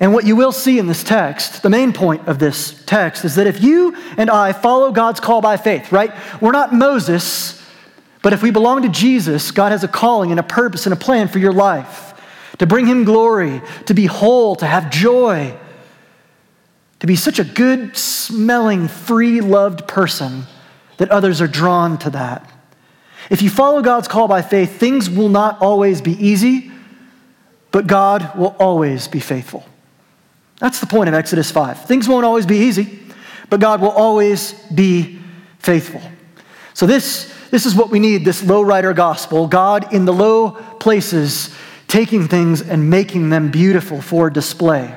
And 0.00 0.12
what 0.12 0.26
you 0.26 0.34
will 0.34 0.52
see 0.52 0.78
in 0.78 0.86
this 0.86 1.04
text, 1.04 1.62
the 1.62 1.70
main 1.70 1.92
point 1.92 2.26
of 2.26 2.38
this 2.38 2.82
text, 2.84 3.24
is 3.24 3.36
that 3.36 3.46
if 3.46 3.62
you 3.62 3.96
and 4.16 4.28
I 4.28 4.52
follow 4.52 4.90
God's 4.90 5.20
call 5.20 5.40
by 5.40 5.56
faith, 5.56 5.92
right? 5.92 6.12
We're 6.40 6.52
not 6.52 6.74
Moses, 6.74 7.62
but 8.22 8.32
if 8.32 8.42
we 8.42 8.50
belong 8.50 8.82
to 8.82 8.88
Jesus, 8.88 9.50
God 9.50 9.70
has 9.70 9.84
a 9.84 9.88
calling 9.88 10.30
and 10.30 10.40
a 10.40 10.44
purpose 10.44 10.86
and 10.86 10.92
a 10.92 10.96
plan 10.96 11.28
for 11.28 11.38
your 11.38 11.52
life 11.52 12.10
to 12.58 12.66
bring 12.66 12.86
him 12.86 13.04
glory, 13.04 13.62
to 13.86 13.94
be 13.94 14.06
whole, 14.06 14.56
to 14.56 14.66
have 14.66 14.90
joy, 14.90 15.56
to 17.00 17.06
be 17.06 17.16
such 17.16 17.38
a 17.38 17.44
good 17.44 17.96
smelling, 17.96 18.88
free 18.88 19.40
loved 19.40 19.86
person 19.86 20.44
that 20.96 21.10
others 21.10 21.40
are 21.40 21.48
drawn 21.48 21.98
to 21.98 22.10
that. 22.10 22.50
If 23.30 23.42
you 23.42 23.50
follow 23.50 23.82
God's 23.82 24.08
call 24.08 24.28
by 24.28 24.42
faith, 24.42 24.78
things 24.78 25.08
will 25.08 25.28
not 25.28 25.60
always 25.60 26.00
be 26.00 26.12
easy, 26.12 26.70
but 27.70 27.86
God 27.86 28.36
will 28.36 28.56
always 28.58 29.08
be 29.08 29.20
faithful. 29.20 29.64
That's 30.58 30.80
the 30.80 30.86
point 30.86 31.08
of 31.08 31.14
Exodus 31.14 31.50
5. 31.50 31.86
Things 31.86 32.08
won't 32.08 32.24
always 32.24 32.46
be 32.46 32.58
easy, 32.58 33.00
but 33.50 33.60
God 33.60 33.80
will 33.80 33.90
always 33.90 34.52
be 34.74 35.18
faithful. 35.58 36.02
So, 36.74 36.86
this, 36.86 37.32
this 37.50 37.66
is 37.66 37.74
what 37.74 37.90
we 37.90 37.98
need 37.98 38.24
this 38.24 38.42
lowrider 38.42 38.94
gospel 38.94 39.46
God 39.46 39.92
in 39.92 40.04
the 40.04 40.12
low 40.12 40.52
places 40.80 41.54
taking 41.86 42.26
things 42.26 42.60
and 42.60 42.90
making 42.90 43.30
them 43.30 43.50
beautiful 43.50 44.00
for 44.00 44.30
display. 44.30 44.94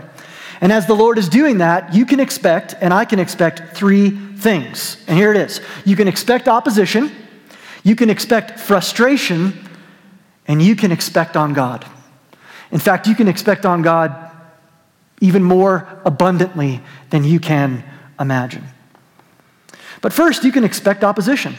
And 0.61 0.71
as 0.71 0.87
the 0.87 0.95
Lord 0.95 1.17
is 1.17 1.29
doing 1.29 1.59
that, 1.59 1.93
you 1.93 2.05
can 2.05 2.19
expect, 2.19 2.73
and 2.81 2.93
I 2.93 3.05
can 3.05 3.19
expect, 3.19 3.75
three 3.75 4.09
things. 4.09 4.97
And 5.07 5.17
here 5.17 5.31
it 5.31 5.37
is 5.37 5.61
you 5.85 5.95
can 5.95 6.07
expect 6.07 6.47
opposition, 6.47 7.11
you 7.83 7.95
can 7.95 8.09
expect 8.09 8.59
frustration, 8.59 9.53
and 10.47 10.61
you 10.61 10.75
can 10.75 10.91
expect 10.91 11.37
on 11.37 11.53
God. 11.53 11.85
In 12.71 12.79
fact, 12.79 13.07
you 13.07 13.15
can 13.15 13.27
expect 13.27 13.65
on 13.65 13.81
God 13.81 14.26
even 15.19 15.43
more 15.43 15.88
abundantly 16.05 16.81
than 17.09 17.24
you 17.24 17.39
can 17.39 17.83
imagine. 18.19 18.63
But 20.01 20.13
first, 20.13 20.43
you 20.43 20.51
can 20.51 20.63
expect 20.63 21.03
opposition. 21.03 21.55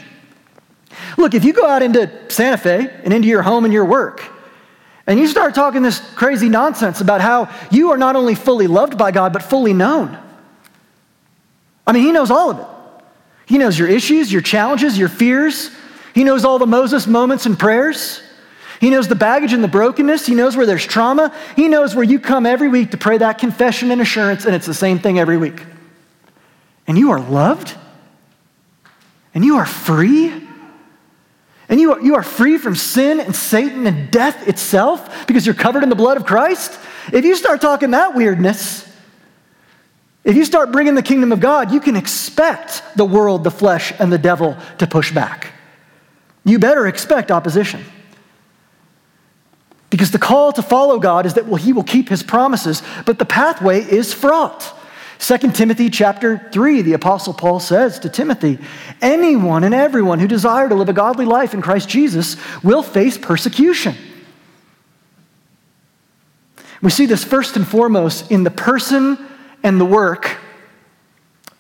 Look, 1.17 1.35
if 1.35 1.45
you 1.45 1.53
go 1.53 1.67
out 1.67 1.83
into 1.83 2.11
Santa 2.29 2.57
Fe 2.57 3.01
and 3.05 3.13
into 3.13 3.29
your 3.29 3.43
home 3.43 3.65
and 3.65 3.75
your 3.75 3.85
work, 3.85 4.23
and 5.07 5.19
you 5.19 5.27
start 5.27 5.55
talking 5.55 5.83
this 5.83 6.01
crazy 6.15 6.49
nonsense 6.49 7.01
about 7.01 7.21
how 7.21 7.51
you 7.71 7.91
are 7.91 7.97
not 7.97 8.15
only 8.15 8.35
fully 8.35 8.67
loved 8.67 8.99
by 8.99 9.11
God, 9.11 9.33
but 9.33 9.43
fully 9.43 9.73
known. 9.73 10.17
I 11.87 11.93
mean, 11.93 12.05
He 12.05 12.13
knows 12.13 12.31
all 12.31 12.51
of 12.51 12.59
it. 12.61 12.67
He 13.47 13.57
knows 13.57 13.79
your 13.79 13.89
issues, 13.89 14.31
your 14.31 14.43
challenges, 14.43 14.99
your 14.99 15.09
fears. 15.09 15.71
He 16.15 16.25
knows 16.25 16.45
all 16.45 16.59
the 16.59 16.67
Moses 16.67 17.07
moments 17.07 17.47
and 17.47 17.59
prayers. 17.59 18.21
He 18.81 18.91
knows 18.91 19.09
the 19.09 19.15
baggage 19.15 19.53
and 19.53 19.63
the 19.63 19.69
brokenness. 19.69 20.27
He 20.27 20.35
knows 20.35 20.57
where 20.57 20.67
there's 20.67 20.87
trauma. 20.87 21.35
He 21.57 21.69
knows 21.69 21.95
where 21.95 22.05
you 22.05 22.21
come 22.21 22.47
every 22.47 22.69
week 22.69 22.93
to 22.93 22.97
pray 22.97 23.19
that 23.19 23.39
confession 23.39 23.91
and 23.91 24.01
assurance, 24.01 24.45
and 24.45 24.55
it's 24.55 24.67
the 24.67 24.75
same 24.75 24.99
thing 24.99 25.19
every 25.19 25.37
week. 25.37 25.65
And 26.87 26.97
you 26.97 27.11
are 27.11 27.21
loved, 27.21 27.75
and 29.35 29.45
you 29.45 29.57
are 29.57 29.67
free, 29.67 30.33
and 31.69 31.81
you 31.81 31.93
are, 31.93 32.01
you 32.01 32.15
are 32.15 32.23
free 32.23 32.57
from 32.57 32.75
sin 32.75 33.21
and 33.21 33.35
Satan 33.35 33.87
and 33.87 34.11
death 34.11 34.49
itself 34.49 35.27
because 35.27 35.45
you're 35.45 35.55
covered 35.55 35.83
in 35.83 35.89
the 35.89 35.97
blood 35.97 36.17
of 36.17 36.25
Christ. 36.25 36.79
If 37.13 37.25
you 37.25 37.37
start 37.37 37.61
talking 37.61 37.91
that 37.91 38.15
weirdness, 38.15 38.89
if 40.25 40.37
you 40.37 40.45
start 40.45 40.73
bringing 40.73 40.95
the 40.95 41.03
kingdom 41.03 41.33
of 41.33 41.41
God, 41.41 41.73
you 41.73 41.81
can 41.81 41.97
expect 41.97 42.83
the 42.97 43.05
world, 43.05 43.45
the 43.45 43.51
flesh, 43.51 43.93
and 43.99 44.13
the 44.13 44.19
devil 44.19 44.57
to 44.79 44.87
push 44.87 45.13
back. 45.13 45.53
You 46.45 46.59
better 46.59 46.87
expect 46.87 47.31
opposition. 47.31 47.85
Because 49.91 50.11
the 50.11 50.19
call 50.19 50.53
to 50.53 50.63
follow 50.63 50.99
God 50.99 51.25
is 51.25 51.35
that 51.35 51.47
well, 51.47 51.57
he 51.57 51.73
will 51.73 51.85
keep 51.85 52.09
his 52.09 52.23
promises, 52.23 52.83
but 53.07 53.19
the 53.19 53.25
pathway 53.25 53.81
is 53.81 54.13
fraught. 54.13 54.75
2 55.19 55.39
Timothy 55.53 55.91
chapter 55.91 56.49
3, 56.53 56.83
the 56.83 56.93
apostle 56.93 57.35
Paul 57.35 57.59
says 57.59 57.99
to 58.01 58.09
Timothy, 58.09 58.59
anyone 59.01 59.65
and 59.65 59.75
everyone 59.75 60.21
who 60.21 60.29
desire 60.29 60.69
to 60.69 60.75
live 60.75 60.89
a 60.89 60.93
godly 60.93 61.25
life 61.25 61.55
in 61.55 61.63
Christ 61.63 61.89
Jesus 61.89 62.37
will 62.63 62.83
face 62.83 63.19
persecution. 63.19 63.97
We 66.81 66.91
see 66.91 67.07
this 67.07 67.25
first 67.25 67.57
and 67.57 67.67
foremost 67.67 68.31
in 68.31 68.45
the 68.45 68.51
person 68.51 69.19
and 69.65 69.81
the 69.81 69.85
work 69.85 70.37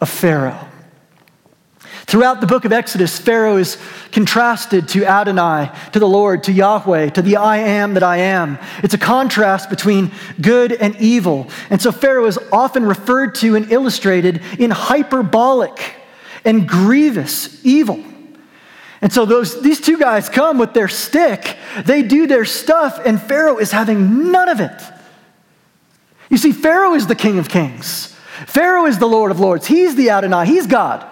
of 0.01 0.09
Pharaoh. 0.09 0.68
Throughout 2.09 2.41
the 2.41 2.47
book 2.47 2.65
of 2.65 2.73
Exodus, 2.73 3.19
Pharaoh 3.19 3.59
is 3.59 3.77
contrasted 4.13 4.89
to 4.89 5.05
Adonai, 5.05 5.71
to 5.93 5.99
the 5.99 6.09
Lord, 6.09 6.45
to 6.45 6.53
Yahweh, 6.53 7.11
to 7.11 7.21
the 7.21 7.37
I 7.37 7.59
am 7.59 7.93
that 7.93 8.03
I 8.03 8.17
am. 8.17 8.59
It's 8.83 8.95
a 8.95 8.99
contrast 8.99 9.69
between 9.69 10.11
good 10.41 10.73
and 10.73 10.97
evil. 10.97 11.51
And 11.69 11.83
so 11.83 11.93
Pharaoh 11.93 12.25
is 12.25 12.39
often 12.51 12.87
referred 12.87 13.35
to 13.37 13.57
and 13.57 13.71
illustrated 13.71 14.41
in 14.59 14.71
hyperbolic 14.71 15.97
and 16.47 16.67
grievous 16.67 17.63
evil. 17.63 18.03
And 19.03 19.13
so 19.13 19.27
those, 19.27 19.61
these 19.61 19.79
two 19.79 19.99
guys 19.99 20.31
come 20.31 20.57
with 20.57 20.73
their 20.73 20.89
stick, 20.89 21.59
they 21.85 22.01
do 22.01 22.27
their 22.27 22.47
stuff, 22.47 22.99
and 23.05 23.21
Pharaoh 23.21 23.59
is 23.59 23.71
having 23.71 24.33
none 24.33 24.49
of 24.49 24.61
it. 24.61 24.83
You 26.31 26.39
see, 26.39 26.53
Pharaoh 26.53 26.95
is 26.95 27.07
the 27.07 27.15
king 27.15 27.39
of 27.39 27.51
kings. 27.51 28.17
Pharaoh 28.47 28.87
is 28.87 28.99
the 28.99 29.07
Lord 29.07 29.31
of 29.31 29.41
lords. 29.41 29.67
He's 29.67 29.95
the 29.95 30.09
Adonai. 30.09 30.47
He's 30.47 30.67
God. 30.67 31.07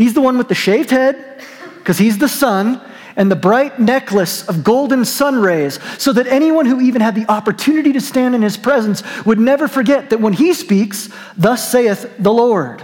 He's 0.00 0.14
the 0.14 0.22
one 0.22 0.38
with 0.38 0.48
the 0.48 0.54
shaved 0.54 0.88
head, 0.88 1.42
because 1.78 1.98
he's 1.98 2.16
the 2.16 2.26
sun, 2.26 2.80
and 3.16 3.30
the 3.30 3.36
bright 3.36 3.78
necklace 3.78 4.48
of 4.48 4.64
golden 4.64 5.04
sun 5.04 5.42
rays, 5.42 5.78
so 5.98 6.10
that 6.14 6.26
anyone 6.26 6.64
who 6.64 6.80
even 6.80 7.02
had 7.02 7.14
the 7.14 7.30
opportunity 7.30 7.92
to 7.92 8.00
stand 8.00 8.34
in 8.34 8.40
his 8.40 8.56
presence 8.56 9.02
would 9.26 9.38
never 9.38 9.68
forget 9.68 10.08
that 10.08 10.18
when 10.18 10.32
he 10.32 10.54
speaks, 10.54 11.10
thus 11.36 11.70
saith 11.70 12.10
the 12.18 12.32
Lord. 12.32 12.82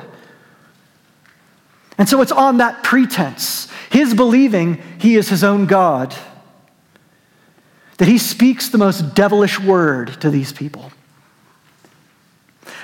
And 1.96 2.06
so 2.06 2.20
it's 2.20 2.32
on 2.32 2.58
that 2.58 2.82
pretense, 2.82 3.68
his 3.88 4.12
believing 4.12 4.82
he 4.98 5.16
is 5.16 5.30
his 5.30 5.42
own 5.42 5.64
God, 5.64 6.14
that 7.96 8.08
he 8.08 8.18
speaks 8.18 8.68
the 8.68 8.76
most 8.76 9.14
devilish 9.14 9.58
word 9.58 10.20
to 10.20 10.28
these 10.28 10.52
people. 10.52 10.92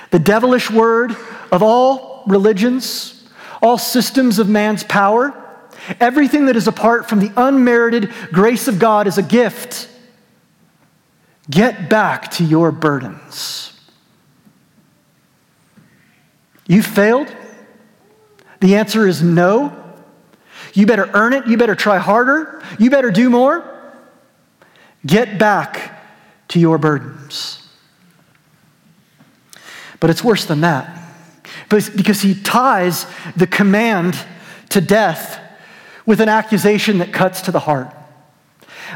The 0.09 0.17
devilish 0.17 0.71
word 0.71 1.15
of 1.51 1.61
all 1.61 2.23
religions, 2.25 3.19
all 3.63 3.77
systems 3.77 4.39
of 4.39 4.49
man's 4.49 4.83
power, 4.83 5.33
everything 5.99 6.47
that 6.47 6.57
is 6.57 6.67
apart 6.67 7.07
from 7.07 7.19
the 7.19 7.31
unmerited 7.37 8.11
grace 8.31 8.67
of 8.67 8.77
God 8.77 9.07
is 9.07 9.17
a 9.17 9.23
gift. 9.23 9.89
Get 11.49 11.89
back 11.89 12.29
to 12.31 12.43
your 12.43 12.71
burdens. 12.71 13.71
You 16.67 16.83
failed? 16.83 17.33
The 18.59 18.75
answer 18.75 19.07
is 19.07 19.23
no. 19.23 19.79
You 20.73 20.85
better 20.85 21.09
earn 21.13 21.33
it. 21.33 21.47
You 21.47 21.57
better 21.57 21.75
try 21.75 21.99
harder. 21.99 22.61
You 22.77 22.89
better 22.89 23.11
do 23.11 23.29
more. 23.29 23.69
Get 25.05 25.37
back 25.37 26.03
to 26.49 26.59
your 26.59 26.77
burdens. 26.77 27.65
But 29.99 30.09
it's 30.09 30.23
worse 30.23 30.45
than 30.45 30.61
that 30.61 31.02
because 31.69 32.21
he 32.21 32.35
ties 32.35 33.05
the 33.35 33.47
command 33.47 34.17
to 34.69 34.81
death 34.81 35.39
with 36.05 36.19
an 36.19 36.29
accusation 36.29 36.97
that 36.99 37.13
cuts 37.13 37.41
to 37.41 37.51
the 37.51 37.59
heart. 37.59 37.93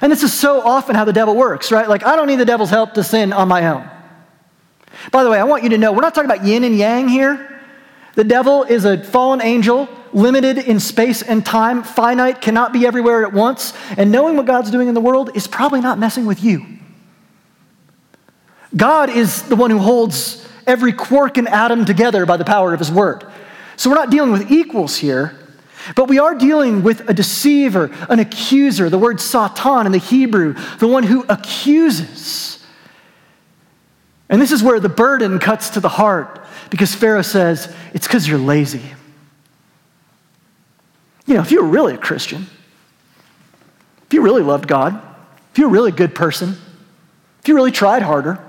And 0.01 0.11
this 0.11 0.23
is 0.23 0.33
so 0.33 0.61
often 0.61 0.95
how 0.95 1.05
the 1.05 1.13
devil 1.13 1.35
works, 1.35 1.71
right? 1.71 1.87
Like, 1.87 2.05
I 2.05 2.15
don't 2.15 2.27
need 2.27 2.39
the 2.39 2.45
devil's 2.45 2.69
help 2.69 2.93
to 2.95 3.03
sin 3.03 3.33
on 3.33 3.47
my 3.47 3.67
own. 3.67 3.89
By 5.11 5.23
the 5.23 5.29
way, 5.29 5.39
I 5.39 5.43
want 5.43 5.63
you 5.63 5.69
to 5.69 5.77
know 5.77 5.91
we're 5.91 6.01
not 6.01 6.13
talking 6.13 6.29
about 6.29 6.45
yin 6.45 6.63
and 6.63 6.77
yang 6.77 7.07
here. 7.07 7.61
The 8.15 8.23
devil 8.23 8.63
is 8.63 8.83
a 8.83 9.03
fallen 9.03 9.41
angel, 9.41 9.87
limited 10.11 10.57
in 10.57 10.79
space 10.79 11.21
and 11.21 11.45
time, 11.45 11.83
finite, 11.83 12.41
cannot 12.41 12.73
be 12.73 12.85
everywhere 12.85 13.25
at 13.25 13.31
once. 13.31 13.73
And 13.95 14.11
knowing 14.11 14.35
what 14.35 14.45
God's 14.45 14.71
doing 14.71 14.87
in 14.87 14.95
the 14.95 15.01
world 15.01 15.31
is 15.35 15.47
probably 15.47 15.81
not 15.81 15.99
messing 15.99 16.25
with 16.25 16.43
you. 16.43 16.65
God 18.75 19.09
is 19.09 19.43
the 19.43 19.55
one 19.55 19.69
who 19.69 19.77
holds 19.77 20.46
every 20.67 20.93
quark 20.93 21.37
and 21.37 21.47
atom 21.47 21.85
together 21.85 22.25
by 22.25 22.37
the 22.37 22.45
power 22.45 22.73
of 22.73 22.79
his 22.79 22.91
word. 22.91 23.25
So 23.77 23.89
we're 23.89 23.95
not 23.95 24.11
dealing 24.11 24.31
with 24.31 24.51
equals 24.51 24.97
here, 24.97 25.37
but 25.95 26.07
we 26.09 26.19
are 26.19 26.35
dealing 26.35 26.83
with 26.83 27.09
a 27.09 27.13
deceiver, 27.13 27.91
an 28.09 28.19
accuser, 28.19 28.89
the 28.89 28.97
word 28.97 29.21
Satan 29.21 29.85
in 29.85 29.91
the 29.91 29.97
Hebrew, 29.97 30.53
the 30.79 30.87
one 30.87 31.03
who 31.03 31.25
accuses. 31.29 32.65
And 34.29 34.41
this 34.41 34.51
is 34.51 34.61
where 34.61 34.79
the 34.79 34.89
burden 34.89 35.39
cuts 35.39 35.69
to 35.71 35.79
the 35.79 35.89
heart 35.89 36.45
because 36.69 36.93
Pharaoh 36.93 37.21
says, 37.21 37.73
It's 37.93 38.07
because 38.07 38.27
you're 38.27 38.39
lazy. 38.39 38.81
You 41.25 41.35
know, 41.35 41.41
if 41.41 41.51
you 41.51 41.61
were 41.61 41.69
really 41.69 41.93
a 41.93 41.97
Christian, 41.97 42.47
if 44.05 44.13
you 44.13 44.21
really 44.21 44.43
loved 44.43 44.67
God, 44.67 45.01
if 45.51 45.57
you're 45.57 45.67
a 45.67 45.71
really 45.71 45.91
good 45.91 46.15
person, 46.15 46.55
if 47.41 47.47
you 47.47 47.55
really 47.55 47.71
tried 47.71 48.01
harder, 48.01 48.39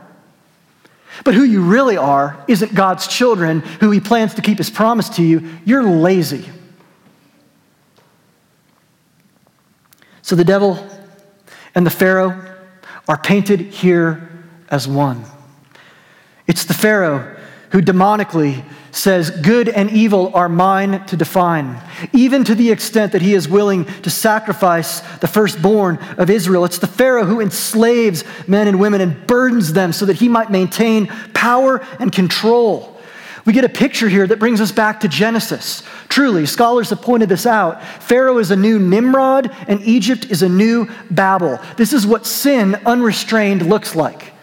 but 1.24 1.34
who 1.34 1.42
you 1.42 1.62
really 1.62 1.96
are 1.96 2.42
isn't 2.48 2.74
God's 2.74 3.06
children 3.06 3.60
who 3.60 3.90
He 3.90 4.00
plans 4.00 4.34
to 4.34 4.42
keep 4.42 4.58
His 4.58 4.70
promise 4.70 5.08
to 5.10 5.22
you. 5.22 5.48
You're 5.64 5.82
lazy. 5.82 6.48
So 10.22 10.36
the 10.36 10.44
devil 10.44 10.86
and 11.74 11.86
the 11.86 11.90
Pharaoh 11.90 12.38
are 13.08 13.16
painted 13.16 13.60
here 13.60 14.28
as 14.70 14.86
one. 14.86 15.24
It's 16.46 16.64
the 16.64 16.74
Pharaoh 16.74 17.36
who 17.70 17.80
demonically 17.80 18.64
says, 18.90 19.30
Good 19.30 19.68
and 19.68 19.90
evil 19.90 20.34
are 20.34 20.48
mine 20.48 21.04
to 21.06 21.16
define, 21.16 21.80
even 22.12 22.44
to 22.44 22.54
the 22.54 22.70
extent 22.70 23.12
that 23.12 23.22
he 23.22 23.34
is 23.34 23.48
willing 23.48 23.84
to 24.02 24.10
sacrifice 24.10 25.00
the 25.18 25.28
firstborn 25.28 25.98
of 26.16 26.30
Israel. 26.30 26.64
It's 26.64 26.78
the 26.78 26.86
Pharaoh 26.86 27.24
who 27.24 27.40
enslaves 27.40 28.24
men 28.46 28.68
and 28.68 28.80
women 28.80 29.00
and 29.00 29.26
burdens 29.26 29.72
them 29.72 29.92
so 29.92 30.06
that 30.06 30.16
he 30.16 30.28
might 30.28 30.50
maintain 30.50 31.06
power 31.34 31.84
and 31.98 32.12
control. 32.12 32.94
We 33.44 33.52
get 33.54 33.64
a 33.64 33.70
picture 33.70 34.08
here 34.08 34.26
that 34.26 34.38
brings 34.38 34.60
us 34.60 34.72
back 34.72 35.00
to 35.00 35.08
Genesis. 35.08 35.82
Truly, 36.08 36.44
scholars 36.44 36.90
have 36.90 37.00
pointed 37.00 37.30
this 37.30 37.46
out. 37.46 37.82
Pharaoh 37.82 38.38
is 38.38 38.50
a 38.50 38.56
new 38.56 38.78
Nimrod, 38.78 39.50
and 39.66 39.80
Egypt 39.82 40.26
is 40.26 40.42
a 40.42 40.48
new 40.48 40.86
Babel. 41.10 41.58
This 41.76 41.94
is 41.94 42.06
what 42.06 42.26
sin 42.26 42.74
unrestrained 42.84 43.66
looks 43.66 43.94
like 43.94 44.34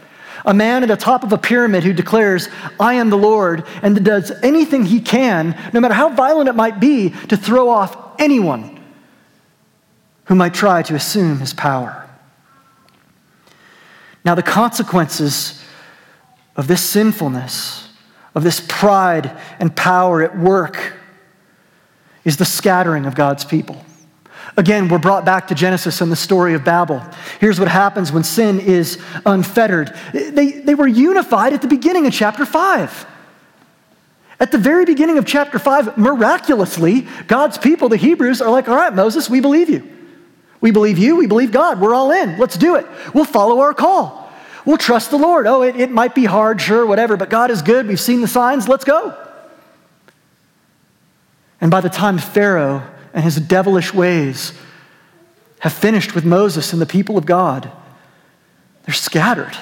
a 0.46 0.54
man 0.54 0.84
at 0.84 0.90
the 0.90 0.96
top 0.96 1.24
of 1.24 1.34
a 1.34 1.38
pyramid 1.38 1.84
who 1.84 1.94
declares, 1.94 2.50
I 2.80 2.96
am 2.96 3.10
the 3.10 3.18
Lord, 3.18 3.66
and 3.82 4.06
does 4.06 4.32
anything 4.44 4.86
he 4.86 5.02
can, 5.02 5.58
no 5.74 5.80
matter 5.80 5.94
how 5.94 6.10
violent 6.10 6.50
it 6.50 6.56
might 6.56 6.80
be, 6.80 7.10
to 7.30 7.38
throw 7.38 7.70
off 7.70 7.98
anyone 8.20 8.80
who 10.26 10.36
might 10.36 10.54
try 10.54 10.82
to 10.84 10.96
assume 10.96 11.40
his 11.40 11.54
power. 11.54 12.08
Now, 14.24 14.36
the 14.36 14.44
consequences 14.44 15.64
of 16.56 16.68
this 16.68 16.82
sinfulness, 16.82 17.90
of 18.34 18.44
this 18.44 18.60
pride 18.68 19.38
and 19.60 19.76
power 19.76 20.24
at 20.24 20.38
work, 20.38 20.94
is 22.24 22.38
the 22.38 22.46
scattering 22.46 23.06
of 23.06 23.14
God's 23.14 23.46
people. 23.46 23.86
Again, 24.58 24.88
we're 24.88 25.00
brought 25.00 25.26
back 25.26 25.48
to 25.48 25.56
Genesis 25.56 26.00
and 26.00 26.12
the 26.12 26.16
story 26.16 26.54
of 26.54 26.64
Babel. 26.64 27.04
Here's 27.40 27.60
what 27.60 27.68
happens 27.68 28.12
when 28.12 28.24
sin 28.24 28.60
is 28.60 28.98
unfettered. 29.26 29.94
They, 30.14 30.52
they 30.52 30.76
were 30.76 30.88
unified 30.88 31.52
at 31.54 31.62
the 31.62 31.68
beginning 31.68 32.08
of 32.08 32.14
chapter 32.14 32.46
5. 32.46 33.06
At 34.40 34.52
the 34.52 34.58
very 34.58 34.86
beginning 34.86 35.18
of 35.18 35.26
chapter 35.26 35.60
5, 35.60 35.98
miraculously, 35.98 37.08
God's 37.28 37.58
people, 37.58 37.90
the 37.90 37.98
Hebrews, 37.98 38.42
are 38.42 38.50
like, 38.50 38.70
all 38.70 38.76
right, 38.76 38.94
Moses, 38.94 39.30
we 39.30 39.42
believe 39.42 39.70
you. 39.70 39.92
We 40.62 40.72
believe 40.72 40.98
you, 40.98 41.18
we 41.18 41.28
believe 41.28 41.52
God. 41.52 41.82
We're 41.82 41.94
all 41.94 42.12
in. 42.12 42.38
Let's 42.38 42.58
do 42.58 42.76
it. 42.76 42.86
We'll 43.14 43.26
follow 43.26 43.60
our 43.60 43.74
call. 43.74 44.32
We'll 44.66 44.78
trust 44.78 45.12
the 45.12 45.18
Lord. 45.18 45.48
Oh, 45.48 45.62
it, 45.62 45.76
it 45.76 45.92
might 45.92 46.16
be 46.16 46.26
hard, 46.26 46.60
sure, 46.62 46.86
whatever, 46.86 47.18
but 47.18 47.30
God 47.30 47.52
is 47.52 47.62
good. 47.62 47.88
We've 47.88 48.00
seen 48.00 48.22
the 48.22 48.28
signs. 48.28 48.68
Let's 48.68 48.86
go. 48.86 49.16
And 51.62 51.70
by 51.70 51.82
the 51.82 51.90
time 51.90 52.18
Pharaoh 52.18 52.84
and 53.16 53.24
his 53.24 53.38
devilish 53.38 53.94
ways 53.94 54.54
have 55.60 55.74
finished 55.74 56.14
with 56.14 56.26
Moses 56.26 56.74
and 56.74 56.82
the 56.82 56.86
people 56.86 57.18
of 57.18 57.26
God. 57.26 57.72
They're 58.84 58.94
scattered. 58.94 59.58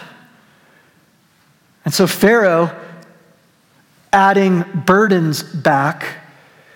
And 1.85 1.93
so 1.93 2.07
Pharaoh 2.07 2.75
adding 4.11 4.63
burdens 4.85 5.43
back 5.43 6.17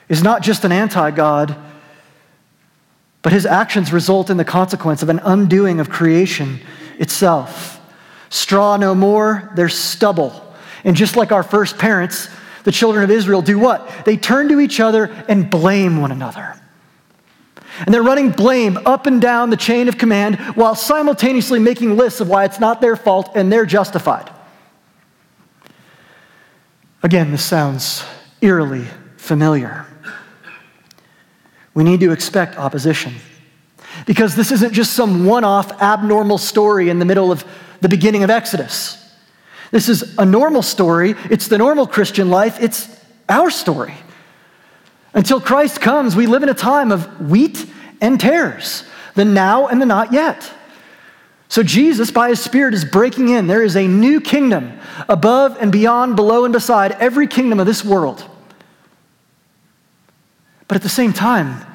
is 0.08 0.24
not 0.24 0.44
just 0.44 0.64
an 0.64 0.72
anti 0.72 1.12
God, 1.12 1.58
but 3.24 3.34
his 3.34 3.46
actions 3.46 3.92
result 3.92 4.30
in 4.30 4.38
the 4.38 4.46
consequence 4.46 5.02
of 5.02 5.10
an 5.10 5.20
undoing 5.24 5.80
of 5.80 5.90
creation 5.90 6.60
itself. 7.00 7.82
Straw 8.30 8.78
no 8.78 8.94
more, 8.94 9.52
there's 9.56 9.78
stubble. 9.78 10.44
And 10.84 10.96
just 10.96 11.16
like 11.16 11.32
our 11.32 11.44
first 11.44 11.80
parents, 11.80 12.30
the 12.64 12.72
children 12.72 13.04
of 13.04 13.10
Israel 13.10 13.42
do 13.42 13.58
what? 13.58 14.06
They 14.06 14.16
turn 14.16 14.50
to 14.50 14.60
each 14.60 14.80
other 14.80 15.06
and 15.28 15.50
blame 15.50 16.00
one 16.00 16.12
another. 16.12 16.54
And 17.80 17.94
they're 17.94 18.04
running 18.04 18.32
blame 18.32 18.78
up 18.86 19.06
and 19.06 19.22
down 19.22 19.50
the 19.50 19.58
chain 19.58 19.88
of 19.88 19.98
command 19.98 20.38
while 20.56 20.76
simultaneously 20.76 21.60
making 21.60 21.96
lists 21.96 22.20
of 22.20 22.28
why 22.28 22.46
it's 22.46 22.60
not 22.60 22.82
their 22.82 22.96
fault 22.96 23.32
and 23.36 23.52
they're 23.52 23.66
justified. 23.66 24.32
Again, 27.04 27.32
this 27.32 27.46
sounds 27.46 28.04
eerily 28.42 28.86
familiar. 29.18 29.86
We 31.74 31.84
need 31.84 32.00
to 32.00 32.12
expect 32.12 32.58
opposition 32.58 33.14
because 34.06 34.36
this 34.36 34.52
isn't 34.52 34.74
just 34.74 34.94
some 34.94 35.26
one 35.26 35.44
off 35.44 35.82
abnormal 35.82 36.40
story 36.40 36.90
in 36.90 37.00
the 37.00 37.06
middle 37.06 37.32
of 37.32 37.46
the 37.82 37.90
beginning 37.90 38.24
of 38.24 38.30
Exodus. 38.30 38.98
This 39.72 39.90
is 39.90 40.18
a 40.18 40.26
normal 40.26 40.62
story. 40.62 41.16
It's 41.30 41.48
the 41.48 41.58
normal 41.58 41.86
Christian 41.86 42.30
life. 42.30 42.62
It's 42.62 42.90
our 43.30 43.52
story. 43.52 43.94
Until 45.18 45.42
Christ 45.42 45.82
comes, 45.82 46.16
we 46.16 46.28
live 46.28 46.44
in 46.44 46.50
a 46.50 46.54
time 46.54 46.92
of 46.92 47.28
wheat 47.28 47.66
and 48.00 48.20
tares, 48.20 48.88
the 49.16 49.26
now 49.26 49.68
and 49.68 49.82
the 49.82 49.86
not 49.88 50.14
yet. 50.14 50.54
So 51.50 51.64
Jesus, 51.64 52.12
by 52.12 52.30
his 52.30 52.40
Spirit, 52.40 52.76
is 52.76 52.86
breaking 52.86 53.30
in. 53.30 53.48
There 53.48 53.64
is 53.64 53.76
a 53.76 53.88
new 53.88 54.22
kingdom 54.22 54.80
above 55.10 55.58
and 55.60 55.72
beyond, 55.72 56.16
below 56.16 56.46
and 56.46 56.54
beside 56.54 56.92
every 56.92 57.26
kingdom 57.26 57.60
of 57.60 57.66
this 57.66 57.84
world. 57.84 58.24
But 60.68 60.76
at 60.76 60.84
the 60.84 60.90
same 60.90 61.14
time, 61.14 61.66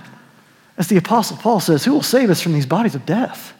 as 0.79 0.87
the 0.87 0.97
Apostle 0.97 1.37
Paul 1.37 1.59
says, 1.59 1.85
who 1.85 1.93
will 1.93 2.01
save 2.01 2.31
us 2.31 2.41
from 2.41 2.53
these 2.53 2.67
bodies 2.67 2.95
of 2.95 3.05
death? 3.05 3.55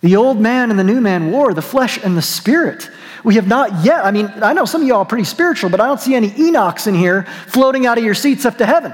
The 0.00 0.16
old 0.16 0.40
man 0.40 0.70
and 0.70 0.78
the 0.78 0.84
new 0.84 1.00
man 1.00 1.30
war, 1.30 1.54
the 1.54 1.62
flesh 1.62 2.02
and 2.02 2.16
the 2.16 2.22
spirit. 2.22 2.90
We 3.24 3.36
have 3.36 3.46
not 3.46 3.84
yet, 3.84 4.04
I 4.04 4.10
mean, 4.10 4.26
I 4.42 4.52
know 4.52 4.64
some 4.64 4.82
of 4.82 4.88
y'all 4.88 4.98
are 4.98 5.04
pretty 5.04 5.24
spiritual, 5.24 5.70
but 5.70 5.80
I 5.80 5.86
don't 5.86 6.00
see 6.00 6.14
any 6.14 6.30
Enochs 6.30 6.86
in 6.86 6.94
here 6.94 7.22
floating 7.46 7.86
out 7.86 7.98
of 7.98 8.04
your 8.04 8.14
seats 8.14 8.44
up 8.44 8.58
to 8.58 8.66
heaven. 8.66 8.92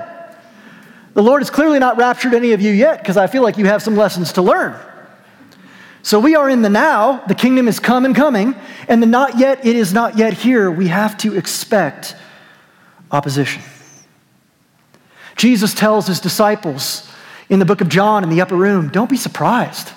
The 1.14 1.22
Lord 1.22 1.40
has 1.40 1.50
clearly 1.50 1.78
not 1.78 1.96
raptured 1.96 2.34
any 2.34 2.52
of 2.52 2.60
you 2.60 2.70
yet 2.70 2.98
because 2.98 3.16
I 3.16 3.26
feel 3.26 3.42
like 3.42 3.56
you 3.56 3.64
have 3.64 3.82
some 3.82 3.96
lessons 3.96 4.32
to 4.34 4.42
learn. 4.42 4.78
So 6.02 6.20
we 6.20 6.36
are 6.36 6.48
in 6.48 6.62
the 6.62 6.70
now, 6.70 7.24
the 7.26 7.34
kingdom 7.34 7.68
is 7.68 7.80
come 7.80 8.04
and 8.04 8.14
coming, 8.14 8.54
and 8.86 9.02
the 9.02 9.06
not 9.06 9.38
yet, 9.38 9.66
it 9.66 9.76
is 9.76 9.92
not 9.92 10.16
yet 10.16 10.32
here. 10.32 10.70
We 10.70 10.88
have 10.88 11.16
to 11.18 11.36
expect 11.36 12.14
opposition. 13.10 13.62
Jesus 15.36 15.72
tells 15.72 16.06
his 16.06 16.20
disciples 16.20 17.10
in 17.48 17.58
the 17.58 17.64
book 17.64 17.80
of 17.80 17.88
John 17.88 18.22
in 18.22 18.30
the 18.30 18.40
upper 18.40 18.56
room 18.56 18.88
don't 18.88 19.10
be 19.10 19.16
surprised. 19.16 19.92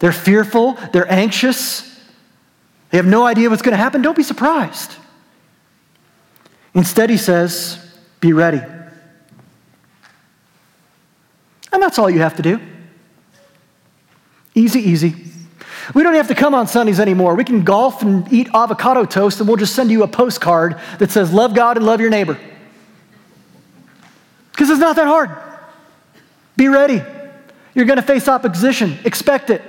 They're 0.00 0.12
fearful, 0.12 0.78
they're 0.92 1.10
anxious, 1.10 1.87
they 2.90 2.98
have 2.98 3.06
no 3.06 3.26
idea 3.26 3.50
what's 3.50 3.62
going 3.62 3.72
to 3.72 3.82
happen. 3.82 4.02
Don't 4.02 4.16
be 4.16 4.22
surprised. 4.22 4.94
Instead, 6.74 7.10
he 7.10 7.16
says, 7.16 7.78
be 8.20 8.32
ready. 8.32 8.62
And 11.72 11.82
that's 11.82 11.98
all 11.98 12.08
you 12.08 12.20
have 12.20 12.36
to 12.36 12.42
do. 12.42 12.60
Easy, 14.54 14.80
easy. 14.80 15.14
We 15.94 16.02
don't 16.02 16.14
have 16.14 16.28
to 16.28 16.34
come 16.34 16.54
on 16.54 16.66
Sundays 16.66 17.00
anymore. 17.00 17.34
We 17.34 17.44
can 17.44 17.62
golf 17.62 18.02
and 18.02 18.30
eat 18.32 18.48
avocado 18.54 19.04
toast, 19.04 19.40
and 19.40 19.48
we'll 19.48 19.56
just 19.56 19.74
send 19.74 19.90
you 19.90 20.02
a 20.02 20.08
postcard 20.08 20.80
that 20.98 21.10
says, 21.10 21.32
Love 21.32 21.54
God 21.54 21.76
and 21.76 21.86
love 21.86 22.00
your 22.00 22.10
neighbor. 22.10 22.38
Because 24.52 24.70
it's 24.70 24.80
not 24.80 24.96
that 24.96 25.06
hard. 25.06 25.30
Be 26.56 26.68
ready. 26.68 27.02
You're 27.74 27.84
going 27.84 27.96
to 27.96 28.02
face 28.02 28.28
opposition. 28.28 28.98
Expect 29.04 29.50
it. 29.50 29.62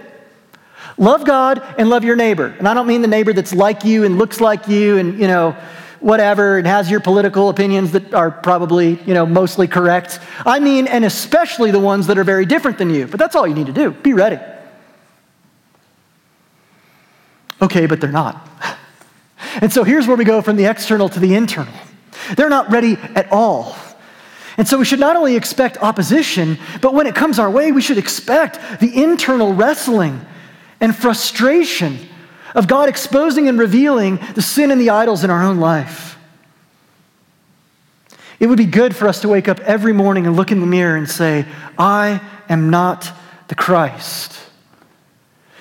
Love 0.98 1.26
God 1.26 1.64
and 1.78 1.90
love 1.90 2.04
your 2.04 2.16
neighbor. 2.16 2.56
And 2.58 2.68
I 2.68 2.74
don't 2.74 2.88
mean 2.88 3.02
the 3.02 3.08
neighbor 3.08 3.34
that's 3.34 3.54
like 3.54 3.84
you 3.84 4.04
and 4.04 4.18
looks 4.18 4.40
like 4.42 4.68
you 4.68 4.98
and, 4.98 5.20
you 5.20 5.28
know, 5.28 5.56
whatever 6.00 6.58
and 6.58 6.68
has 6.68 6.90
your 6.90 7.00
political 7.00 7.50
opinions 7.50 7.92
that 7.92 8.14
are 8.14 8.32
probably, 8.32 9.02
you 9.04 9.14
know, 9.14 9.26
mostly 9.26 9.68
correct. 9.68 10.20
I 10.46 10.60
mean, 10.60 10.88
and 10.88 11.06
especially 11.06 11.72
the 11.72 11.80
ones 11.80 12.08
that 12.08 12.18
are 12.18 12.24
very 12.24 12.46
different 12.46 12.78
than 12.78 12.90
you. 12.90 13.08
But 13.08 13.20
that's 13.20 13.36
all 13.36 13.48
you 13.48 13.56
need 13.56 13.68
to 13.68 13.74
do. 13.74 13.92
Be 13.92 14.14
ready. 14.14 14.40
Okay, 17.62 17.86
but 17.86 18.02
they're 18.02 18.12
not. 18.12 18.48
And 19.62 19.74
so 19.74 19.84
here's 19.84 20.06
where 20.06 20.18
we 20.18 20.26
go 20.26 20.42
from 20.42 20.58
the 20.58 20.66
external 20.66 21.10
to 21.10 21.20
the 21.20 21.34
internal. 21.34 21.74
They're 22.36 22.50
not 22.50 22.70
ready 22.70 22.98
at 23.16 23.32
all. 23.32 23.76
And 24.58 24.68
so 24.68 24.78
we 24.78 24.86
should 24.86 25.00
not 25.00 25.16
only 25.16 25.36
expect 25.36 25.78
opposition, 25.78 26.58
but 26.82 26.94
when 26.94 27.08
it 27.08 27.16
comes 27.16 27.40
our 27.40 27.50
way, 27.50 27.72
we 27.72 27.82
should 27.82 27.98
expect 27.98 28.80
the 28.80 29.02
internal 29.02 29.54
wrestling 29.54 30.26
and 30.82 30.96
frustration 30.96 32.00
of 32.56 32.68
God 32.68 32.90
exposing 32.90 33.48
and 33.48 33.60
revealing 33.60 34.20
the 34.36 34.42
sin 34.42 34.72
and 34.72 34.80
the 34.80 34.90
idols 34.90 35.24
in 35.24 35.30
our 35.30 35.44
own 35.44 35.60
life. 35.60 36.18
It 38.40 38.48
would 38.48 38.58
be 38.58 38.66
good 38.66 38.96
for 38.96 39.08
us 39.08 39.22
to 39.22 39.28
wake 39.28 39.48
up 39.48 39.60
every 39.62 39.94
morning 39.94 40.26
and 40.26 40.36
look 40.36 40.52
in 40.52 40.62
the 40.62 40.66
mirror 40.66 40.96
and 40.96 41.10
say, 41.10 41.46
I 41.78 42.22
am 42.48 42.70
not 42.70 43.12
the 43.50 43.56
Christ. 43.56 44.40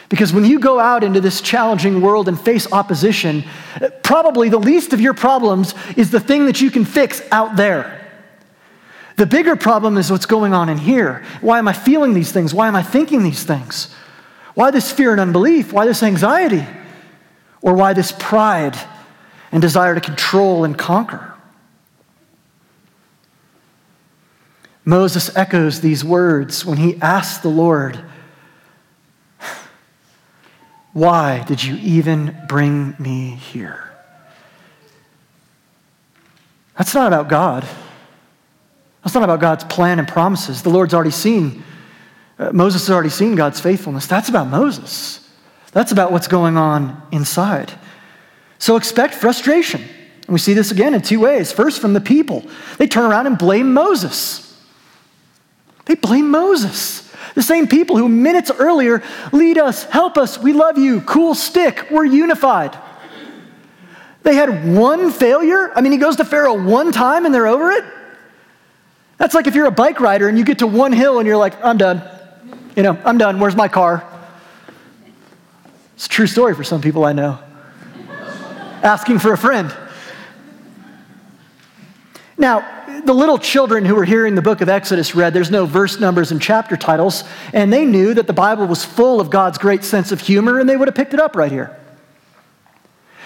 Because 0.09 0.33
when 0.33 0.44
you 0.44 0.59
go 0.59 0.78
out 0.78 1.04
into 1.04 1.20
this 1.20 1.40
challenging 1.40 2.00
world 2.00 2.28
and 2.28 2.40
face 2.40 2.70
opposition, 2.72 3.44
probably 4.02 4.48
the 4.48 4.59
least 4.59 4.92
of 4.92 5.00
your 5.00 5.12
problems 5.12 5.74
is 5.96 6.11
the 6.11 6.20
thing 6.20 6.46
that 6.46 6.61
you 6.61 6.70
can 6.70 6.85
fix 6.85 7.20
out 7.31 7.57
there. 7.57 7.94
The 9.16 9.26
bigger 9.26 9.57
problem 9.57 9.98
is 9.98 10.11
what's 10.11 10.26
going 10.26 10.54
on 10.54 10.68
in 10.68 10.78
here. 10.78 11.24
Why 11.40 11.59
am 11.59 11.68
I 11.68 11.72
feeling 11.72 12.14
these 12.14 12.31
things? 12.31 12.54
Why 12.54 12.68
am 12.68 12.76
I 12.76 12.83
thinking 12.83 13.24
these 13.24 13.42
things? 13.42 13.94
Why 14.59 14.73
this 14.73 14.90
fear 14.90 15.12
and 15.12 15.21
unbelief? 15.21 15.73
Why 15.73 15.87
this 15.87 16.03
anxiety? 16.03 16.66
Or 17.62 17.75
why 17.75 17.92
this 17.92 18.11
pride 18.11 18.77
and 19.53 19.62
desire 19.62 19.94
to 19.94 20.01
control 20.01 20.64
and 20.64 20.77
conquer? 20.77 21.33
Moses 24.85 25.31
echoes 25.37 25.81
these 25.81 26.05
words 26.05 26.66
when 26.66 26.77
he 26.77 27.01
asks 27.01 27.38
the 27.38 27.49
Lord, 27.49 28.01
Why 30.92 31.44
did 31.44 31.62
you 31.62 31.77
even 31.77 32.37
bring 32.49 32.97
me 32.99 33.37
here? 33.37 33.92
That's 36.77 36.94
not 36.94 37.07
about 37.07 37.29
God. 37.29 37.64
That's 39.05 39.14
not 39.14 39.23
about 39.23 39.38
God's 39.38 39.62
plan 39.62 40.01
and 40.01 40.09
promises. 40.09 40.62
The 40.62 40.71
Lord's 40.71 40.94
already 40.94 41.12
seen 41.12 41.62
uh, 42.38 42.53
Moses 42.53 42.87
has 42.87 42.94
already 42.94 43.09
seen 43.09 43.35
God's 43.35 43.61
faithfulness. 43.61 44.07
That's 44.07 44.29
about 44.29 44.46
Moses. 44.46 45.29
That's 45.72 45.92
about 45.92 46.12
what's 46.12 46.29
going 46.29 46.57
on 46.57 47.03
inside. 47.11 47.72
So 48.59 48.77
expect 48.77 49.14
frustration. 49.14 49.81
And 49.81 50.35
we 50.35 50.38
see 50.38 50.55
this 50.55 50.70
again 50.70 50.94
in 50.94 51.03
two 51.03 51.20
ways. 51.20 51.53
First, 51.53 51.81
from 51.81 51.94
the 51.94 52.01
people, 52.01 52.44
they 52.79 52.87
turn 52.87 53.11
around 53.11 53.27
and 53.27 53.38
blame 53.38 53.72
Moses. 53.72 54.44
They 55.87 55.94
blame 55.94 56.31
Moses. 56.31 57.12
The 57.35 57.42
same 57.42 57.66
people 57.66 57.96
who 57.96 58.09
minutes 58.09 58.51
earlier 58.51 59.03
lead 59.33 59.59
us, 59.59 59.85
help 59.85 60.18
us, 60.18 60.38
we 60.38 60.53
love 60.53 60.77
you, 60.77 61.01
cool 61.03 61.35
stick, 61.35 61.87
we're 61.90 62.05
unified. 62.05 62.77
They 64.22 64.35
had 64.35 64.74
one 64.77 65.11
failure. 65.11 65.72
I 65.74 65.81
mean, 65.81 65.92
he 65.92 65.98
goes 65.98 66.16
to 66.16 66.24
Pharaoh 66.24 66.62
one 66.62 66.92
time 66.92 67.24
and 67.24 67.35
they're 67.35 67.46
over 67.46 67.70
it. 67.70 67.85
That's 69.16 69.35
like 69.35 69.46
if 69.46 69.55
you're 69.55 69.66
a 69.66 69.70
bike 69.70 70.01
rider 70.01 70.29
and 70.29 70.38
you 70.38 70.44
get 70.44 70.59
to 70.59 70.66
one 70.66 70.92
hill 70.92 71.18
and 71.18 71.27
you're 71.27 71.37
like, 71.37 71.64
I'm 71.64 71.79
done. 71.79 72.03
You 72.79 72.85
know, 72.85 72.97
I'm 73.05 73.19
done. 73.19 73.41
Where's 73.41 73.57
my 73.57 73.67
car? 73.67 74.07
It's 75.97 76.07
a 76.07 76.09
true 76.09 76.29
story 76.29 76.55
for 76.55 76.62
some 76.62 76.81
people 76.81 77.05
I 77.05 77.12
know. 77.12 77.41
Asking 78.85 79.19
for 79.19 79.33
a 79.33 79.37
friend. 79.37 79.77
Now, 82.37 83.03
the 83.05 83.12
little 83.12 83.37
children 83.37 83.85
who 83.85 83.97
were 83.97 84.05
hearing 84.05 84.37
the 84.37 84.43
book 84.43 84.61
of 84.61 84.69
Exodus 84.69 85.17
read, 85.17 85.35
there's 85.35 85.51
no 85.51 85.67
verse 85.67 85.99
numbers 85.99 86.31
and 86.31 86.41
chapter 86.41 86.77
titles, 86.77 87.25
and 87.53 87.73
they 87.73 87.85
knew 87.85 88.14
that 88.14 88.29
the 88.29 88.33
Bible 88.33 88.69
was 88.69 88.85
full 88.85 89.21
of 89.21 89.29
God's 89.29 89.59
great 89.59 89.83
sense 89.83 90.12
of 90.12 90.21
humor, 90.21 90.61
and 90.61 90.69
they 90.69 90.77
would 90.77 90.87
have 90.87 90.95
picked 90.95 91.14
it 91.14 91.19
up 91.19 91.35
right 91.35 91.51
here. 91.51 91.77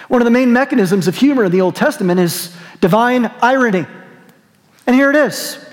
One 0.07 0.19
of 0.19 0.25
the 0.25 0.31
main 0.31 0.51
mechanisms 0.51 1.07
of 1.07 1.15
humor 1.15 1.43
in 1.43 1.51
the 1.51 1.61
Old 1.61 1.75
Testament 1.75 2.19
is 2.19 2.55
divine 2.81 3.31
irony. 3.39 3.85
And 4.87 4.95
here 4.95 5.11
it 5.11 5.15
is 5.15 5.63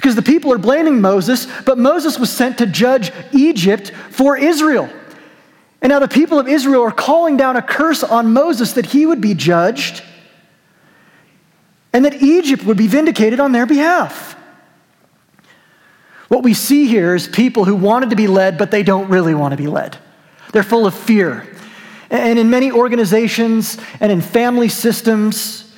because 0.00 0.14
the 0.14 0.22
people 0.22 0.50
are 0.50 0.56
blaming 0.56 1.02
Moses, 1.02 1.46
but 1.66 1.76
Moses 1.76 2.18
was 2.18 2.30
sent 2.30 2.56
to 2.56 2.66
judge 2.66 3.12
Egypt 3.32 3.90
for 4.08 4.34
Israel. 4.34 4.88
And 5.82 5.90
now 5.90 5.98
the 5.98 6.08
people 6.08 6.38
of 6.38 6.48
Israel 6.48 6.84
are 6.84 6.90
calling 6.90 7.36
down 7.36 7.56
a 7.56 7.60
curse 7.60 8.02
on 8.02 8.32
Moses 8.32 8.72
that 8.72 8.86
he 8.86 9.04
would 9.04 9.20
be 9.20 9.34
judged 9.34 10.02
and 11.92 12.06
that 12.06 12.22
Egypt 12.22 12.64
would 12.64 12.78
be 12.78 12.86
vindicated 12.86 13.40
on 13.40 13.52
their 13.52 13.66
behalf. 13.66 14.36
What 16.28 16.44
we 16.44 16.54
see 16.54 16.86
here 16.86 17.14
is 17.14 17.28
people 17.28 17.66
who 17.66 17.76
wanted 17.76 18.08
to 18.08 18.16
be 18.16 18.26
led, 18.26 18.56
but 18.56 18.70
they 18.70 18.82
don't 18.82 19.10
really 19.10 19.34
want 19.34 19.52
to 19.52 19.58
be 19.58 19.66
led. 19.66 19.98
They're 20.52 20.62
full 20.62 20.86
of 20.86 20.94
fear. 20.94 21.46
And 22.08 22.38
in 22.38 22.48
many 22.48 22.72
organizations 22.72 23.76
and 24.00 24.10
in 24.10 24.22
family 24.22 24.70
systems, 24.70 25.69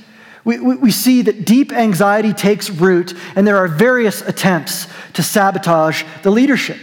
we, 0.44 0.58
we, 0.58 0.76
we, 0.76 0.90
see 0.90 1.22
that 1.22 1.44
deep 1.44 1.72
anxiety 1.72 2.32
takes 2.32 2.68
root, 2.68 3.14
and 3.36 3.46
there 3.46 3.58
are 3.58 3.68
various 3.68 4.22
attempts 4.22 4.88
to 5.12 5.22
sabotage 5.22 6.02
the 6.22 6.30
leadership. 6.30 6.78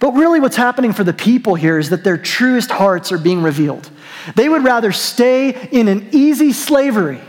But 0.00 0.12
really, 0.12 0.38
what's 0.38 0.56
happening 0.56 0.92
for 0.92 1.02
the 1.02 1.14
people 1.14 1.54
here 1.54 1.78
is 1.78 1.90
that 1.90 2.04
their 2.04 2.18
truest 2.18 2.70
hearts 2.70 3.10
are 3.10 3.18
being 3.18 3.42
revealed. 3.42 3.90
They 4.36 4.48
would 4.48 4.64
rather 4.64 4.92
stay 4.92 5.68
in 5.70 5.88
an 5.88 6.08
easy 6.12 6.52
slavery. 6.52 7.20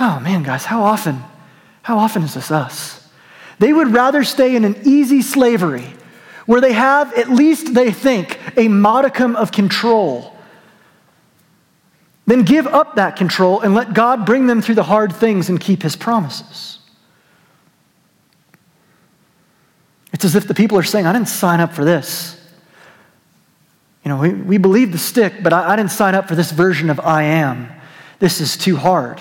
Oh 0.00 0.18
man, 0.18 0.42
guys, 0.42 0.64
how 0.64 0.82
often, 0.82 1.22
how 1.82 1.98
often 1.98 2.22
is 2.22 2.34
this 2.34 2.50
us? 2.50 3.08
They 3.60 3.72
would 3.72 3.88
rather 3.92 4.24
stay 4.24 4.56
in 4.56 4.64
an 4.64 4.76
easy 4.84 5.22
slavery 5.22 5.86
where 6.46 6.60
they 6.60 6.72
have, 6.72 7.12
at 7.14 7.30
least 7.30 7.74
they 7.74 7.92
think, 7.92 8.38
a 8.56 8.68
modicum 8.68 9.36
of 9.36 9.52
control 9.52 10.33
than 12.26 12.42
give 12.42 12.66
up 12.66 12.96
that 12.96 13.16
control 13.16 13.60
and 13.60 13.74
let 13.74 13.94
God 13.94 14.24
bring 14.24 14.46
them 14.46 14.62
through 14.62 14.76
the 14.76 14.84
hard 14.84 15.14
things 15.14 15.48
and 15.48 15.60
keep 15.60 15.82
his 15.82 15.96
promises. 15.96 16.78
It's 20.12 20.24
as 20.24 20.34
if 20.34 20.46
the 20.46 20.54
people 20.54 20.78
are 20.78 20.84
saying, 20.84 21.06
I 21.06 21.12
didn't 21.12 21.28
sign 21.28 21.60
up 21.60 21.72
for 21.72 21.84
this. 21.84 22.40
You 24.04 24.10
know, 24.10 24.18
we, 24.18 24.30
we 24.32 24.58
believe 24.58 24.92
the 24.92 24.98
stick, 24.98 25.42
but 25.42 25.52
I, 25.52 25.72
I 25.72 25.76
didn't 25.76 25.90
sign 25.90 26.14
up 26.14 26.28
for 26.28 26.34
this 26.34 26.52
version 26.52 26.88
of 26.88 27.00
I 27.00 27.24
am. 27.24 27.68
This 28.20 28.40
is 28.40 28.56
too 28.56 28.76
hard. 28.76 29.20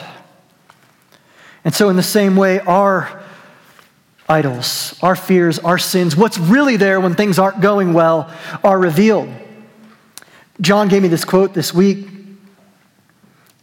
And 1.66 1.74
so, 1.74 1.90
in 1.90 1.96
the 1.96 2.04
same 2.04 2.36
way, 2.36 2.60
our 2.60 3.24
idols, 4.28 4.98
our 5.02 5.16
fears, 5.16 5.60
our 5.60 5.78
sins, 5.78 6.16
what's 6.16 6.38
really 6.38 6.78
there 6.78 7.00
when 7.00 7.16
things 7.16 7.40
aren't 7.40 7.62
going 7.62 7.94
well, 7.94 8.32
are 8.64 8.78
revealed. 8.78 9.30
John 10.62 10.90
gave 10.90 11.02
me 11.02 11.08
this 11.08 11.26
quote 11.26 11.54
this 11.54 11.74
week, 11.74 12.08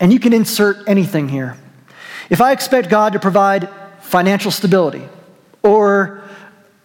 and 0.00 0.12
you 0.12 0.18
can 0.18 0.32
insert 0.32 0.88
anything 0.88 1.28
here. 1.28 1.56
If 2.30 2.40
I 2.40 2.52
expect 2.52 2.88
God 2.88 3.12
to 3.12 3.20
provide 3.20 3.68
financial 4.00 4.50
stability, 4.50 5.06
or 5.62 6.22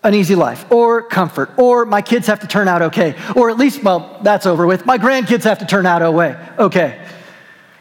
an 0.04 0.14
easy 0.14 0.36
life, 0.36 0.70
or 0.72 1.02
comfort, 1.02 1.50
or 1.58 1.86
my 1.86 2.02
kids 2.02 2.28
have 2.28 2.42
to 2.42 2.48
turn 2.48 2.68
out 2.68 2.84
okay, 2.84 3.16
or 3.36 3.50
at 3.50 3.58
least, 3.58 3.82
well, 3.82 4.20
that's 4.22 4.46
over 4.46 4.68
with. 4.68 4.86
My 4.86 5.00
grandkids 5.00 5.44
have 5.44 5.60
to 5.60 5.66
turn 5.66 5.86
out 5.86 6.02
okay. 6.04 7.08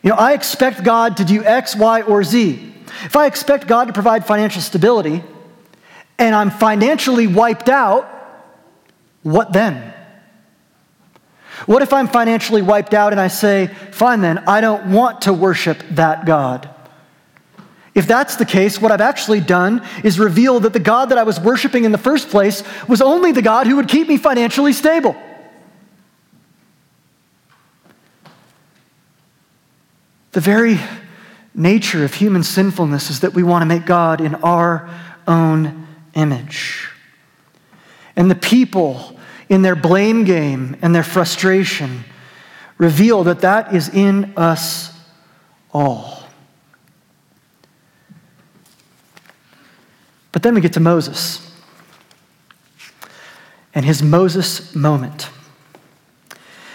You 0.02 0.10
know, 0.10 0.16
I 0.16 0.32
expect 0.32 0.84
God 0.84 1.18
to 1.18 1.24
do 1.24 1.44
X, 1.44 1.74
Y, 1.74 2.02
or 2.02 2.22
Z. 2.24 2.74
If 3.04 3.16
I 3.16 3.26
expect 3.26 3.66
God 3.66 3.86
to 3.86 3.92
provide 3.92 4.26
financial 4.26 4.62
stability 4.62 5.22
and 6.18 6.34
I'm 6.34 6.50
financially 6.50 7.26
wiped 7.26 7.68
out, 7.68 8.08
what 9.22 9.52
then? 9.52 9.92
What 11.66 11.82
if 11.82 11.92
I'm 11.92 12.08
financially 12.08 12.62
wiped 12.62 12.94
out 12.94 13.12
and 13.12 13.20
I 13.20 13.28
say, 13.28 13.68
fine 13.92 14.20
then, 14.20 14.38
I 14.46 14.60
don't 14.60 14.92
want 14.92 15.22
to 15.22 15.32
worship 15.32 15.82
that 15.90 16.26
God? 16.26 16.68
If 17.94 18.08
that's 18.08 18.36
the 18.36 18.44
case, 18.44 18.80
what 18.80 18.90
I've 18.90 19.00
actually 19.00 19.40
done 19.40 19.86
is 20.02 20.18
reveal 20.18 20.60
that 20.60 20.72
the 20.72 20.80
God 20.80 21.10
that 21.10 21.18
I 21.18 21.22
was 21.22 21.38
worshiping 21.38 21.84
in 21.84 21.92
the 21.92 21.98
first 21.98 22.28
place 22.28 22.64
was 22.88 23.00
only 23.00 23.30
the 23.30 23.42
God 23.42 23.66
who 23.66 23.76
would 23.76 23.88
keep 23.88 24.08
me 24.08 24.16
financially 24.16 24.72
stable. 24.72 25.14
The 30.32 30.40
very 30.40 30.80
nature 31.54 32.04
of 32.04 32.14
human 32.14 32.42
sinfulness 32.42 33.08
is 33.10 33.20
that 33.20 33.34
we 33.34 33.44
want 33.44 33.62
to 33.62 33.66
make 33.66 33.86
God 33.86 34.20
in 34.20 34.34
our 34.36 34.90
own 35.28 35.86
image. 36.14 36.88
And 38.16 38.28
the 38.28 38.34
people, 38.34 39.13
in 39.48 39.62
their 39.62 39.76
blame 39.76 40.24
game 40.24 40.76
and 40.82 40.94
their 40.94 41.02
frustration, 41.02 42.04
reveal 42.78 43.24
that 43.24 43.40
that 43.40 43.74
is 43.74 43.88
in 43.88 44.32
us 44.36 44.92
all. 45.72 46.22
But 50.32 50.42
then 50.42 50.54
we 50.54 50.60
get 50.60 50.72
to 50.72 50.80
Moses 50.80 51.40
and 53.74 53.84
his 53.84 54.02
Moses 54.02 54.74
moment. 54.74 55.28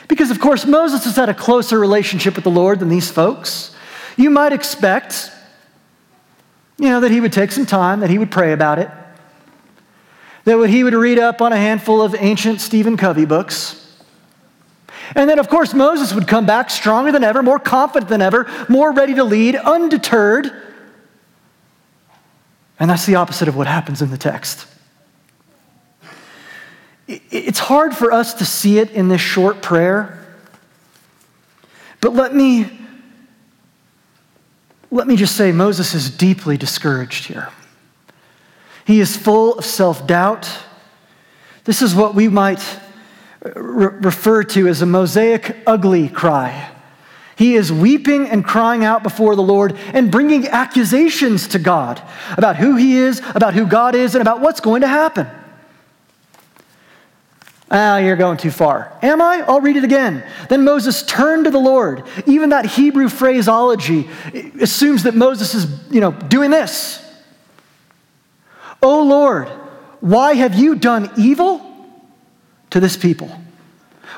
Because, 0.08 0.32
of 0.32 0.40
course, 0.40 0.66
Moses 0.66 1.06
has 1.06 1.16
had 1.16 1.30
a 1.30 1.34
closer 1.34 1.80
relationship 1.80 2.36
with 2.36 2.44
the 2.44 2.50
Lord 2.50 2.80
than 2.80 2.90
these 2.90 3.12
folks. 3.12 3.76
You 4.18 4.30
might 4.30 4.54
expect, 4.54 5.32
you 6.78 6.90
know, 6.90 7.00
that 7.02 7.12
he 7.12 7.22
would 7.22 7.32
take 7.32 7.52
some 7.52 7.66
time, 7.66 8.00
that 8.00 8.10
he 8.10 8.18
would 8.18 8.32
pray 8.32 8.54
about 8.54 8.80
it, 8.80 8.90
that 10.46 10.70
he 10.70 10.84
would 10.84 10.94
read 10.94 11.20
up 11.20 11.42
on 11.42 11.54
a 11.54 11.58
handful 11.58 12.02
of 12.02 12.16
ancient 12.18 12.62
Stephen 12.62 12.98
Covey 12.98 13.26
books. 13.26 13.76
And 15.16 15.30
then, 15.30 15.40
of 15.40 15.50
course, 15.50 15.74
Moses 15.74 16.14
would 16.14 16.28
come 16.28 16.46
back 16.46 16.70
stronger 16.70 17.12
than 17.12 17.24
ever, 17.24 17.42
more 17.42 17.60
confident 17.60 18.10
than 18.10 18.22
ever, 18.22 18.50
more 18.70 18.92
ready 18.92 19.16
to 19.16 19.24
lead, 19.24 19.56
undeterred 19.56 20.52
and 22.80 22.90
that's 22.90 23.06
the 23.06 23.16
opposite 23.16 23.48
of 23.48 23.58
what 23.58 23.68
happens 23.68 24.02
in 24.02 24.10
the 24.10 24.18
text. 24.18 24.66
It's 27.08 27.60
hard 27.60 27.96
for 27.96 28.12
us 28.12 28.36
to 28.36 28.46
see 28.46 28.80
it 28.80 28.92
in 28.92 29.10
this 29.10 29.20
short 29.20 29.62
prayer, 29.62 30.16
but 32.02 32.14
let 32.14 32.34
me, 32.34 32.80
let 34.92 35.08
me 35.08 35.18
just 35.18 35.36
say 35.36 35.52
Moses 35.52 35.94
is 35.94 36.10
deeply 36.10 36.56
discouraged 36.56 37.26
here. 37.26 37.50
He 38.90 39.02
is 39.02 39.16
full 39.16 39.54
of 39.54 39.66
self 39.66 40.08
doubt. 40.08 40.50
This 41.64 41.84
is 41.84 41.94
what 41.94 42.16
we 42.16 42.28
might 42.28 42.60
re- 43.44 43.94
refer 44.02 44.42
to 44.46 44.68
as 44.68 44.82
a 44.82 44.88
Mosaic 44.88 45.58
ugly 45.68 46.10
cry. 46.10 46.72
He 47.36 47.54
is 47.54 47.72
weeping 47.72 48.28
and 48.28 48.44
crying 48.44 48.84
out 48.84 49.04
before 49.04 49.36
the 49.36 49.44
Lord 49.44 49.78
and 49.94 50.12
bringing 50.12 50.48
accusations 50.48 51.50
to 51.50 51.60
God 51.60 52.02
about 52.36 52.56
who 52.56 52.78
he 52.78 52.98
is, 52.98 53.22
about 53.36 53.54
who 53.54 53.68
God 53.68 53.94
is, 53.94 54.16
and 54.16 54.24
about 54.24 54.42
what's 54.42 54.60
going 54.60 54.82
to 54.82 54.88
happen. 54.88 55.28
Ah, 57.70 58.00
you're 58.00 58.16
going 58.16 58.38
too 58.38 58.50
far. 58.50 58.98
Am 59.04 59.22
I? 59.22 59.44
I'll 59.48 59.62
read 59.62 59.76
it 59.76 59.84
again. 59.84 60.24
Then 60.50 60.64
Moses 60.64 61.04
turned 61.04 61.46
to 61.46 61.52
the 61.52 61.60
Lord. 61.60 62.08
Even 62.26 62.50
that 62.50 62.66
Hebrew 62.66 63.08
phraseology 63.08 64.10
assumes 64.60 65.04
that 65.04 65.14
Moses 65.14 65.54
is, 65.54 65.68
you 65.92 66.02
know, 66.02 66.12
doing 66.12 66.50
this. 66.50 67.06
Oh 68.82 69.04
Lord, 69.04 69.48
why 70.00 70.34
have 70.36 70.56
you 70.56 70.76
done 70.76 71.12
evil 71.18 71.62
to 72.70 72.80
this 72.80 72.96
people? 72.96 73.30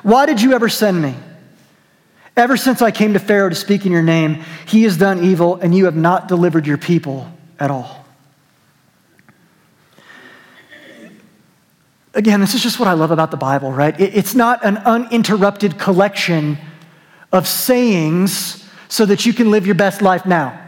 Why 0.03 0.25
did 0.25 0.41
you 0.41 0.53
ever 0.53 0.69
send 0.69 1.01
me? 1.01 1.15
Ever 2.37 2.55
since 2.55 2.81
I 2.81 2.91
came 2.91 3.13
to 3.13 3.19
Pharaoh 3.19 3.49
to 3.49 3.55
speak 3.55 3.85
in 3.85 3.91
your 3.91 4.01
name, 4.01 4.43
he 4.65 4.83
has 4.83 4.97
done 4.97 5.23
evil, 5.23 5.55
and 5.55 5.75
you 5.75 5.85
have 5.85 5.95
not 5.95 6.27
delivered 6.27 6.65
your 6.65 6.77
people 6.77 7.31
at 7.59 7.69
all. 7.69 8.05
Again, 12.13 12.41
this 12.41 12.53
is 12.53 12.63
just 12.63 12.79
what 12.79 12.87
I 12.87 12.93
love 12.93 13.11
about 13.11 13.31
the 13.31 13.37
Bible, 13.37 13.71
right? 13.71 13.97
It's 13.99 14.35
not 14.35 14.63
an 14.65 14.77
uninterrupted 14.77 15.77
collection 15.77 16.57
of 17.31 17.47
sayings 17.47 18.65
so 18.89 19.05
that 19.05 19.25
you 19.25 19.33
can 19.33 19.49
live 19.49 19.65
your 19.65 19.75
best 19.75 20.01
life 20.01 20.25
now. 20.25 20.60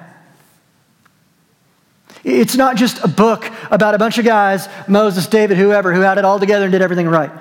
It's 2.23 2.55
not 2.55 2.77
just 2.77 3.03
a 3.03 3.07
book 3.07 3.49
about 3.69 3.95
a 3.95 3.97
bunch 3.97 4.17
of 4.17 4.25
guys, 4.25 4.69
Moses, 4.87 5.27
David, 5.27 5.57
whoever, 5.57 5.93
who 5.93 6.01
had 6.01 6.17
it 6.17 6.25
all 6.25 6.39
together 6.39 6.65
and 6.65 6.71
did 6.71 6.81
everything 6.81 7.07
right. 7.07 7.31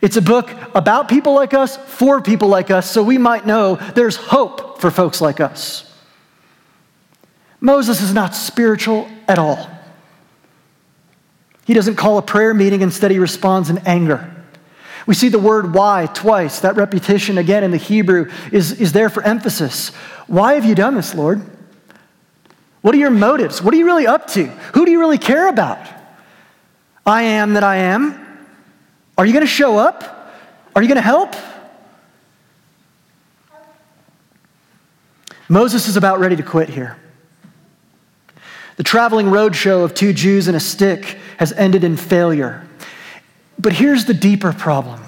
It's 0.00 0.16
a 0.16 0.22
book 0.22 0.50
about 0.74 1.08
people 1.08 1.34
like 1.34 1.54
us, 1.54 1.76
for 1.76 2.20
people 2.20 2.48
like 2.48 2.70
us, 2.70 2.88
so 2.88 3.02
we 3.02 3.18
might 3.18 3.46
know 3.46 3.76
there's 3.94 4.16
hope 4.16 4.80
for 4.80 4.90
folks 4.90 5.20
like 5.20 5.40
us. 5.40 5.84
Moses 7.60 8.00
is 8.00 8.14
not 8.14 8.34
spiritual 8.34 9.08
at 9.26 9.38
all. 9.38 9.68
He 11.64 11.74
doesn't 11.74 11.96
call 11.96 12.18
a 12.18 12.22
prayer 12.22 12.54
meeting, 12.54 12.82
instead, 12.82 13.10
he 13.10 13.18
responds 13.18 13.70
in 13.70 13.78
anger. 13.78 14.34
We 15.06 15.14
see 15.14 15.30
the 15.30 15.38
word 15.38 15.74
why 15.74 16.06
twice. 16.12 16.60
That 16.60 16.76
repetition 16.76 17.38
again 17.38 17.64
in 17.64 17.70
the 17.70 17.78
Hebrew 17.78 18.30
is, 18.52 18.72
is 18.72 18.92
there 18.92 19.08
for 19.08 19.22
emphasis. 19.22 19.88
Why 20.26 20.54
have 20.54 20.64
you 20.64 20.74
done 20.74 20.94
this, 20.94 21.14
Lord? 21.14 21.42
What 22.80 22.94
are 22.94 22.98
your 22.98 23.10
motives? 23.10 23.60
What 23.60 23.74
are 23.74 23.76
you 23.76 23.86
really 23.86 24.06
up 24.06 24.28
to? 24.28 24.46
Who 24.46 24.84
do 24.84 24.90
you 24.90 25.00
really 25.00 25.18
care 25.18 25.48
about? 25.48 25.78
I 27.04 27.22
am 27.22 27.54
that 27.54 27.64
I 27.64 27.76
am. 27.76 28.24
Are 29.16 29.26
you 29.26 29.32
going 29.32 29.44
to 29.44 29.50
show 29.50 29.78
up? 29.78 30.32
Are 30.76 30.82
you 30.82 30.88
going 30.88 30.96
to 30.96 31.02
help? 31.02 31.34
Moses 35.48 35.88
is 35.88 35.96
about 35.96 36.20
ready 36.20 36.36
to 36.36 36.42
quit 36.42 36.68
here. 36.68 36.98
The 38.76 38.84
traveling 38.84 39.26
roadshow 39.26 39.82
of 39.82 39.94
two 39.94 40.12
Jews 40.12 40.46
and 40.46 40.56
a 40.56 40.60
stick 40.60 41.18
has 41.38 41.52
ended 41.52 41.82
in 41.82 41.96
failure. 41.96 42.64
But 43.58 43.72
here's 43.72 44.04
the 44.04 44.14
deeper 44.14 44.52
problem 44.52 45.02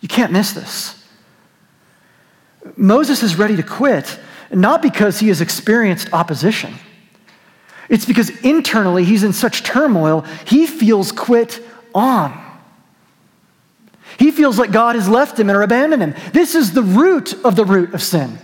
you 0.00 0.08
can't 0.08 0.32
miss 0.32 0.52
this. 0.52 0.94
Moses 2.76 3.22
is 3.22 3.36
ready 3.36 3.56
to 3.56 3.62
quit, 3.62 4.18
not 4.52 4.82
because 4.82 5.20
he 5.20 5.28
has 5.28 5.40
experienced 5.40 6.12
opposition. 6.12 6.74
It's 7.88 8.04
because 8.04 8.30
internally 8.42 9.04
he's 9.04 9.24
in 9.24 9.32
such 9.32 9.62
turmoil, 9.62 10.22
he 10.46 10.66
feels 10.66 11.12
quit 11.12 11.62
on. 11.94 12.44
He 14.18 14.30
feels 14.30 14.58
like 14.58 14.72
God 14.72 14.96
has 14.96 15.08
left 15.08 15.38
him 15.38 15.50
or 15.50 15.62
abandoned 15.62 16.02
him. 16.02 16.14
This 16.32 16.54
is 16.54 16.72
the 16.72 16.82
root 16.82 17.34
of 17.44 17.56
the 17.56 17.64
root 17.64 17.94
of 17.94 18.02
sin. 18.02 18.38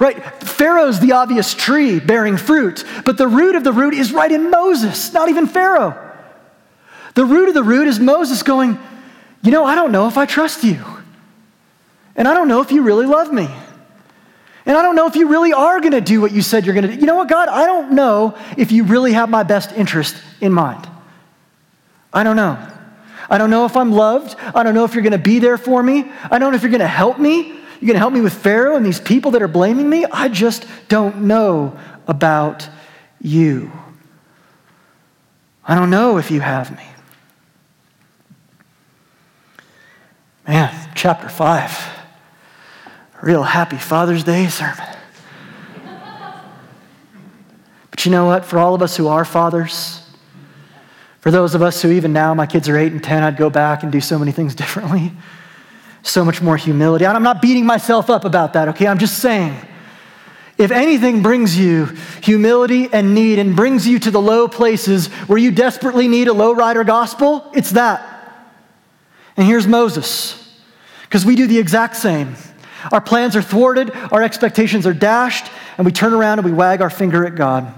Right? 0.00 0.22
Pharaoh's 0.42 1.00
the 1.00 1.12
obvious 1.12 1.54
tree 1.54 2.00
bearing 2.00 2.36
fruit, 2.36 2.84
but 3.04 3.18
the 3.18 3.28
root 3.28 3.54
of 3.54 3.64
the 3.64 3.72
root 3.72 3.94
is 3.94 4.12
right 4.12 4.30
in 4.30 4.50
Moses, 4.50 5.12
not 5.12 5.28
even 5.28 5.46
Pharaoh. 5.46 5.98
The 7.14 7.24
root 7.24 7.48
of 7.48 7.54
the 7.54 7.62
root 7.62 7.88
is 7.88 8.00
Moses 8.00 8.42
going, 8.42 8.78
You 9.42 9.50
know, 9.50 9.64
I 9.64 9.74
don't 9.74 9.92
know 9.92 10.08
if 10.08 10.16
I 10.16 10.24
trust 10.24 10.64
you. 10.64 10.82
And 12.16 12.26
I 12.26 12.34
don't 12.34 12.48
know 12.48 12.60
if 12.60 12.72
you 12.72 12.82
really 12.82 13.06
love 13.06 13.32
me. 13.32 13.48
And 14.64 14.76
I 14.76 14.82
don't 14.82 14.94
know 14.94 15.06
if 15.06 15.16
you 15.16 15.28
really 15.28 15.52
are 15.52 15.80
going 15.80 15.92
to 15.92 16.00
do 16.00 16.20
what 16.20 16.32
you 16.32 16.42
said 16.42 16.64
you're 16.64 16.74
going 16.74 16.86
to 16.86 16.94
do. 16.94 17.00
You 17.00 17.06
know 17.06 17.16
what, 17.16 17.28
God? 17.28 17.48
I 17.48 17.66
don't 17.66 17.92
know 17.92 18.36
if 18.56 18.70
you 18.70 18.84
really 18.84 19.12
have 19.12 19.28
my 19.28 19.42
best 19.42 19.72
interest 19.72 20.16
in 20.40 20.52
mind. 20.52 20.88
I 22.12 22.22
don't 22.22 22.36
know. 22.36 22.58
I 23.28 23.38
don't 23.38 23.50
know 23.50 23.64
if 23.64 23.76
I'm 23.76 23.92
loved. 23.92 24.36
I 24.54 24.62
don't 24.62 24.74
know 24.74 24.84
if 24.84 24.94
you're 24.94 25.02
going 25.02 25.12
to 25.12 25.18
be 25.18 25.38
there 25.38 25.58
for 25.58 25.82
me. 25.82 26.10
I 26.30 26.38
don't 26.38 26.52
know 26.52 26.56
if 26.56 26.62
you're 26.62 26.70
going 26.70 26.80
to 26.80 26.86
help 26.86 27.18
me. 27.18 27.48
You're 27.80 27.88
going 27.88 27.94
to 27.94 27.98
help 27.98 28.12
me 28.12 28.20
with 28.20 28.34
Pharaoh 28.34 28.76
and 28.76 28.86
these 28.86 29.00
people 29.00 29.32
that 29.32 29.42
are 29.42 29.48
blaming 29.48 29.88
me. 29.88 30.04
I 30.04 30.28
just 30.28 30.66
don't 30.88 31.22
know 31.22 31.76
about 32.06 32.68
you. 33.20 33.72
I 35.64 35.74
don't 35.74 35.90
know 35.90 36.18
if 36.18 36.30
you 36.30 36.40
have 36.40 36.76
me. 36.76 36.84
Man, 40.46 40.90
chapter 40.94 41.28
5. 41.28 42.01
Real 43.22 43.44
happy 43.44 43.76
Father's 43.76 44.24
Day 44.24 44.48
sermon. 44.48 44.84
but 47.90 48.04
you 48.04 48.10
know 48.10 48.26
what? 48.26 48.44
For 48.44 48.58
all 48.58 48.74
of 48.74 48.82
us 48.82 48.96
who 48.96 49.06
are 49.06 49.24
fathers, 49.24 50.04
for 51.20 51.30
those 51.30 51.54
of 51.54 51.62
us 51.62 51.80
who, 51.80 51.92
even 51.92 52.12
now, 52.12 52.34
my 52.34 52.46
kids 52.46 52.68
are 52.68 52.76
8 52.76 52.90
and 52.90 53.02
10, 53.02 53.22
I'd 53.22 53.36
go 53.36 53.48
back 53.48 53.84
and 53.84 53.92
do 53.92 54.00
so 54.00 54.18
many 54.18 54.32
things 54.32 54.56
differently. 54.56 55.12
So 56.02 56.24
much 56.24 56.42
more 56.42 56.56
humility. 56.56 57.04
And 57.04 57.16
I'm 57.16 57.22
not 57.22 57.40
beating 57.40 57.64
myself 57.64 58.10
up 58.10 58.24
about 58.24 58.54
that, 58.54 58.66
okay? 58.70 58.88
I'm 58.88 58.98
just 58.98 59.20
saying. 59.20 59.56
If 60.58 60.72
anything 60.72 61.22
brings 61.22 61.56
you 61.56 61.86
humility 62.22 62.88
and 62.92 63.14
need 63.14 63.38
and 63.38 63.54
brings 63.54 63.86
you 63.86 64.00
to 64.00 64.10
the 64.10 64.20
low 64.20 64.48
places 64.48 65.06
where 65.28 65.38
you 65.38 65.52
desperately 65.52 66.08
need 66.08 66.26
a 66.26 66.32
lowrider 66.32 66.84
gospel, 66.84 67.48
it's 67.54 67.70
that. 67.70 68.04
And 69.36 69.46
here's 69.46 69.68
Moses, 69.68 70.60
because 71.02 71.24
we 71.24 71.36
do 71.36 71.46
the 71.46 71.60
exact 71.60 71.94
same. 71.94 72.34
Our 72.90 73.00
plans 73.00 73.36
are 73.36 73.42
thwarted, 73.42 73.90
our 74.10 74.22
expectations 74.22 74.86
are 74.86 74.94
dashed, 74.94 75.50
and 75.76 75.84
we 75.84 75.92
turn 75.92 76.12
around 76.12 76.38
and 76.38 76.46
we 76.46 76.52
wag 76.52 76.80
our 76.80 76.90
finger 76.90 77.24
at 77.26 77.36
God. 77.36 77.72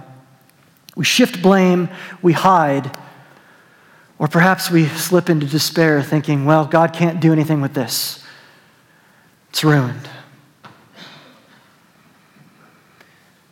We 0.96 1.04
shift 1.04 1.42
blame, 1.42 1.88
we 2.22 2.32
hide, 2.32 2.96
or 4.18 4.28
perhaps 4.28 4.70
we 4.70 4.86
slip 4.86 5.28
into 5.28 5.46
despair 5.46 6.02
thinking, 6.02 6.44
well, 6.44 6.66
God 6.66 6.92
can't 6.92 7.20
do 7.20 7.32
anything 7.32 7.60
with 7.60 7.74
this. 7.74 8.24
It's 9.50 9.64
ruined. 9.64 10.08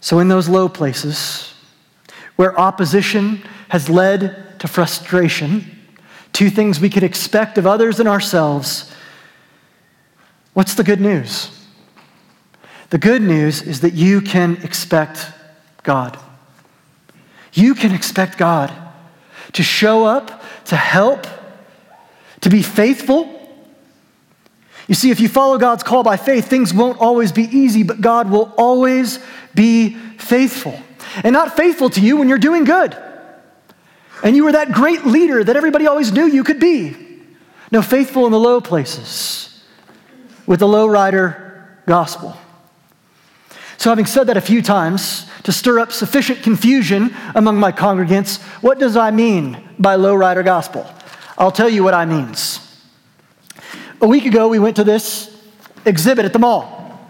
So, 0.01 0.19
in 0.19 0.29
those 0.29 0.49
low 0.49 0.69
places 0.69 1.55
where 2.37 2.59
opposition 2.59 3.43
has 3.69 3.88
led 3.88 4.59
to 4.61 4.69
frustration, 4.69 5.65
two 6.33 6.51
things 6.51 6.81
we 6.81 6.91
could 6.91 7.03
expect 7.03 7.59
of 7.59 7.67
others 7.67 8.01
and 8.01 8.09
ourselves 8.09 8.93
What's 10.55 10.75
the 10.75 10.85
good 10.85 11.01
news? 11.01 11.51
The 12.91 12.99
good 12.99 13.23
news 13.23 13.62
is 13.62 13.81
that 13.81 13.95
you 13.95 14.21
can 14.21 14.59
expect 14.62 15.27
God. 15.83 16.19
You 17.55 17.75
can 17.75 17.93
expect 17.93 18.37
God 18.37 18.71
to 19.55 19.62
show 19.62 20.05
up, 20.05 20.43
to 20.67 20.77
help, 20.77 21.27
to 22.43 22.51
be 22.51 22.62
faithful. 22.62 23.38
You 24.88 24.95
see, 24.95 25.11
if 25.11 25.21
you 25.21 25.29
follow 25.29 25.57
God's 25.59 25.83
call 25.83 26.03
by 26.03 26.17
faith, 26.19 26.49
things 26.49 26.75
won't 26.75 27.01
always 27.01 27.33
be 27.33 27.45
easy, 27.45 27.83
but 27.83 28.01
God 28.01 28.31
will 28.31 28.53
always 28.59 29.21
be 29.55 29.95
faithful. 30.19 30.79
And 31.25 31.33
not 31.33 31.57
faithful 31.57 31.88
to 31.91 32.01
you 32.01 32.19
when 32.19 32.29
you're 32.29 32.38
doing 32.38 32.65
good. 32.65 32.97
And 34.23 34.37
you 34.37 34.45
were 34.45 34.53
that 34.53 34.73
great 34.73 35.07
leader 35.07 35.43
that 35.43 35.57
everybody 35.57 35.87
always 35.87 36.12
knew 36.12 36.27
you 36.27 36.45
could 36.45 36.61
be. 36.61 36.97
No, 37.71 37.81
faithful 37.81 38.27
in 38.27 38.33
the 38.33 38.38
low 38.38 38.61
places 38.61 39.52
with 40.53 40.61
the 40.61 40.67
lowrider 40.67 41.65
gospel. 41.87 42.37
So, 43.79 43.88
having 43.88 44.05
said 44.05 44.27
that 44.27 44.37
a 44.37 44.41
few 44.43 44.61
times 44.61 45.27
to 45.45 45.51
stir 45.51 45.79
up 45.79 45.93
sufficient 45.93 46.43
confusion 46.43 47.17
among 47.35 47.57
my 47.57 47.73
congregants, 47.73 48.38
what 48.61 48.79
does 48.79 48.95
I 48.95 49.12
mean 49.12 49.67
by 49.79 49.97
lowrider 49.97 50.45
gospel? 50.45 50.87
I'll 51.38 51.53
tell 51.53 51.71
you 51.71 51.83
what 51.83 51.95
I 51.95 52.05
means. 52.05 52.61
A 54.03 54.07
week 54.07 54.27
ago, 54.27 54.49
we 54.49 54.59
went 54.59 54.77
to 54.77 54.85
this 54.85 55.35
exhibit 55.87 56.27
at 56.27 56.35
the 56.35 56.38
mall. 56.38 57.01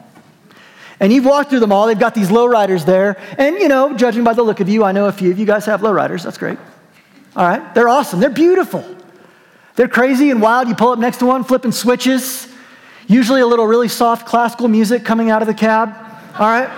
And 1.00 1.12
you've 1.12 1.24
walked 1.24 1.50
through 1.50 1.58
the 1.58 1.66
mall, 1.66 1.88
they've 1.88 1.98
got 1.98 2.14
these 2.14 2.28
lowriders 2.28 2.86
there. 2.86 3.20
And, 3.38 3.56
you 3.56 3.66
know, 3.66 3.96
judging 3.96 4.22
by 4.22 4.34
the 4.34 4.44
look 4.44 4.60
of 4.60 4.68
you, 4.68 4.84
I 4.84 4.92
know 4.92 5.06
a 5.06 5.12
few 5.12 5.32
of 5.32 5.38
you 5.40 5.46
guys 5.46 5.66
have 5.66 5.80
lowriders. 5.80 6.22
That's 6.22 6.38
great. 6.38 6.60
All 7.34 7.48
right, 7.48 7.74
they're 7.74 7.88
awesome, 7.88 8.20
they're 8.20 8.30
beautiful. 8.30 8.84
They're 9.74 9.88
crazy 9.88 10.30
and 10.30 10.40
wild. 10.40 10.68
You 10.68 10.76
pull 10.76 10.92
up 10.92 11.00
next 11.00 11.16
to 11.16 11.26
one, 11.26 11.42
flipping 11.42 11.72
switches. 11.72 12.51
Usually 13.06 13.40
a 13.40 13.46
little 13.46 13.66
really 13.66 13.88
soft 13.88 14.26
classical 14.26 14.68
music 14.68 15.04
coming 15.04 15.30
out 15.30 15.42
of 15.42 15.48
the 15.48 15.54
cab, 15.54 15.94
all 16.38 16.46
right? 16.46 16.68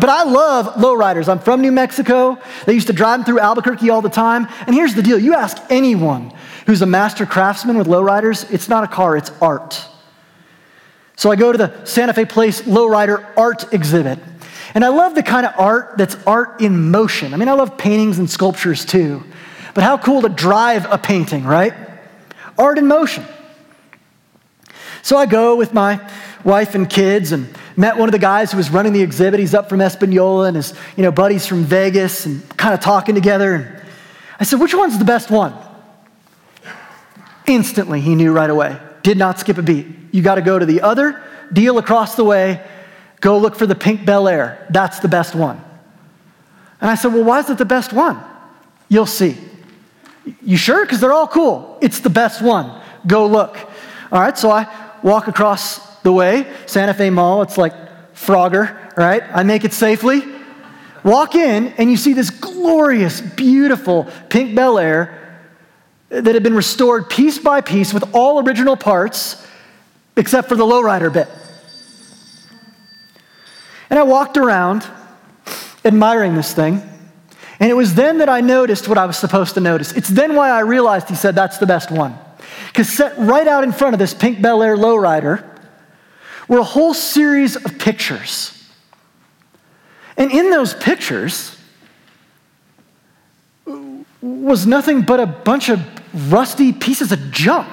But 0.00 0.08
I 0.08 0.24
love 0.24 0.74
lowriders. 0.74 1.28
I'm 1.28 1.38
from 1.38 1.60
New 1.60 1.72
Mexico. 1.72 2.38
They 2.66 2.74
used 2.74 2.86
to 2.88 2.92
drive 2.92 3.20
them 3.20 3.24
through 3.24 3.40
Albuquerque 3.40 3.90
all 3.90 4.02
the 4.02 4.08
time. 4.08 4.48
And 4.66 4.74
here's 4.74 4.94
the 4.94 5.02
deal 5.02 5.18
you 5.18 5.34
ask 5.34 5.56
anyone 5.70 6.32
who's 6.66 6.82
a 6.82 6.86
master 6.86 7.26
craftsman 7.26 7.76
with 7.78 7.86
lowriders, 7.86 8.50
it's 8.52 8.68
not 8.68 8.84
a 8.84 8.88
car, 8.88 9.16
it's 9.16 9.30
art. 9.40 9.86
So 11.16 11.30
I 11.30 11.36
go 11.36 11.52
to 11.52 11.58
the 11.58 11.84
Santa 11.84 12.14
Fe 12.14 12.24
Place 12.24 12.62
Lowrider 12.62 13.24
Art 13.36 13.72
Exhibit. 13.72 14.18
And 14.74 14.84
I 14.84 14.88
love 14.88 15.14
the 15.14 15.22
kind 15.22 15.44
of 15.44 15.52
art 15.58 15.98
that's 15.98 16.16
art 16.26 16.60
in 16.60 16.90
motion. 16.90 17.34
I 17.34 17.36
mean, 17.36 17.48
I 17.48 17.52
love 17.52 17.76
paintings 17.76 18.18
and 18.18 18.28
sculptures 18.28 18.84
too. 18.84 19.22
But 19.74 19.84
how 19.84 19.98
cool 19.98 20.22
to 20.22 20.28
drive 20.28 20.90
a 20.90 20.98
painting, 20.98 21.44
right? 21.44 21.74
Art 22.58 22.78
in 22.78 22.86
motion. 22.86 23.24
So 25.02 25.16
I 25.16 25.26
go 25.26 25.56
with 25.56 25.74
my 25.74 26.00
wife 26.44 26.74
and 26.74 26.88
kids 26.88 27.32
and 27.32 27.48
met 27.76 27.96
one 27.96 28.08
of 28.08 28.12
the 28.12 28.18
guys 28.18 28.52
who 28.52 28.56
was 28.56 28.70
running 28.70 28.92
the 28.92 29.02
exhibit. 29.02 29.40
He's 29.40 29.54
up 29.54 29.68
from 29.68 29.80
Espanola 29.80 30.46
and 30.46 30.56
his 30.56 30.74
you 30.96 31.02
know, 31.02 31.12
buddies 31.12 31.46
from 31.46 31.64
Vegas 31.64 32.26
and 32.26 32.48
kind 32.56 32.72
of 32.72 32.80
talking 32.80 33.14
together. 33.14 33.54
And 33.54 33.82
I 34.40 34.44
said, 34.44 34.60
which 34.60 34.74
one's 34.74 34.98
the 34.98 35.04
best 35.04 35.30
one? 35.30 35.54
Instantly, 37.46 38.00
he 38.00 38.14
knew 38.14 38.32
right 38.32 38.50
away. 38.50 38.78
Did 39.02 39.18
not 39.18 39.38
skip 39.38 39.58
a 39.58 39.62
beat. 39.62 39.86
You 40.12 40.22
got 40.22 40.36
to 40.36 40.42
go 40.42 40.58
to 40.58 40.66
the 40.66 40.82
other 40.82 41.22
deal 41.52 41.78
across 41.78 42.14
the 42.14 42.24
way. 42.24 42.64
Go 43.20 43.38
look 43.38 43.56
for 43.56 43.66
the 43.66 43.74
pink 43.74 44.04
Bel 44.04 44.28
Air. 44.28 44.66
That's 44.70 45.00
the 45.00 45.08
best 45.08 45.34
one. 45.34 45.60
And 46.80 46.90
I 46.90 46.94
said, 46.94 47.12
well, 47.12 47.24
why 47.24 47.40
is 47.40 47.50
it 47.50 47.58
the 47.58 47.64
best 47.64 47.92
one? 47.92 48.22
You'll 48.88 49.06
see. 49.06 49.36
You 50.42 50.56
sure? 50.56 50.84
Because 50.84 51.00
they're 51.00 51.12
all 51.12 51.28
cool. 51.28 51.78
It's 51.80 52.00
the 52.00 52.10
best 52.10 52.42
one. 52.42 52.80
Go 53.06 53.26
look. 53.26 53.56
All 54.12 54.20
right, 54.20 54.36
so 54.36 54.50
I 54.50 54.64
walk 55.02 55.28
across 55.28 55.96
the 56.02 56.12
way, 56.12 56.50
Santa 56.66 56.94
Fe 56.94 57.10
Mall, 57.10 57.42
it's 57.42 57.58
like 57.58 57.74
Frogger, 58.14 58.96
right? 58.96 59.22
I 59.32 59.42
make 59.42 59.64
it 59.64 59.72
safely. 59.72 60.22
Walk 61.04 61.34
in, 61.34 61.68
and 61.78 61.90
you 61.90 61.96
see 61.96 62.12
this 62.12 62.30
glorious, 62.30 63.20
beautiful 63.20 64.08
pink 64.28 64.54
Bel 64.54 64.78
Air 64.78 65.18
that 66.08 66.34
had 66.34 66.42
been 66.42 66.54
restored 66.54 67.08
piece 67.08 67.38
by 67.38 67.60
piece 67.60 67.92
with 67.92 68.14
all 68.14 68.46
original 68.46 68.76
parts, 68.76 69.46
except 70.16 70.48
for 70.48 70.56
the 70.56 70.64
lowrider 70.64 71.12
bit. 71.12 71.28
And 73.90 73.98
I 73.98 74.02
walked 74.04 74.36
around 74.36 74.86
admiring 75.84 76.34
this 76.34 76.52
thing. 76.52 76.82
And 77.60 77.70
it 77.70 77.74
was 77.74 77.94
then 77.94 78.18
that 78.18 78.28
I 78.28 78.40
noticed 78.40 78.88
what 78.88 78.98
I 78.98 79.06
was 79.06 79.16
supposed 79.16 79.54
to 79.54 79.60
notice. 79.60 79.92
It's 79.92 80.08
then 80.08 80.34
why 80.34 80.50
I 80.50 80.60
realized 80.60 81.08
he 81.08 81.14
said 81.14 81.34
that's 81.34 81.58
the 81.58 81.66
best 81.66 81.90
one. 81.90 82.18
Because 82.72 82.88
set 82.88 83.18
right 83.18 83.46
out 83.46 83.64
in 83.64 83.72
front 83.72 83.92
of 83.94 83.98
this 83.98 84.14
pink 84.14 84.40
Bel 84.40 84.62
Air 84.62 84.76
lowrider 84.76 85.46
were 86.48 86.58
a 86.58 86.64
whole 86.64 86.94
series 86.94 87.54
of 87.54 87.78
pictures. 87.78 88.58
And 90.16 90.32
in 90.32 90.50
those 90.50 90.72
pictures 90.72 91.58
was 94.22 94.66
nothing 94.66 95.02
but 95.02 95.20
a 95.20 95.26
bunch 95.26 95.68
of 95.68 95.80
rusty 96.32 96.72
pieces 96.72 97.12
of 97.12 97.30
junk. 97.30 97.68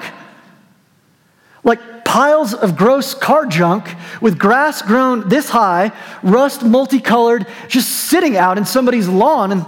Like 1.64 2.04
piles 2.04 2.52
of 2.52 2.76
gross 2.76 3.14
car 3.14 3.46
junk 3.46 3.94
with 4.20 4.38
grass 4.38 4.82
grown 4.82 5.28
this 5.28 5.48
high, 5.48 5.92
rust 6.22 6.62
multicolored, 6.62 7.46
just 7.68 7.88
sitting 7.88 8.36
out 8.36 8.58
in 8.58 8.66
somebody's 8.66 9.08
lawn. 9.08 9.52
And, 9.52 9.66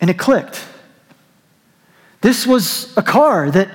and 0.00 0.10
it 0.10 0.18
clicked. 0.18 0.66
This 2.20 2.46
was 2.46 2.96
a 2.96 3.02
car 3.02 3.50
that 3.50 3.68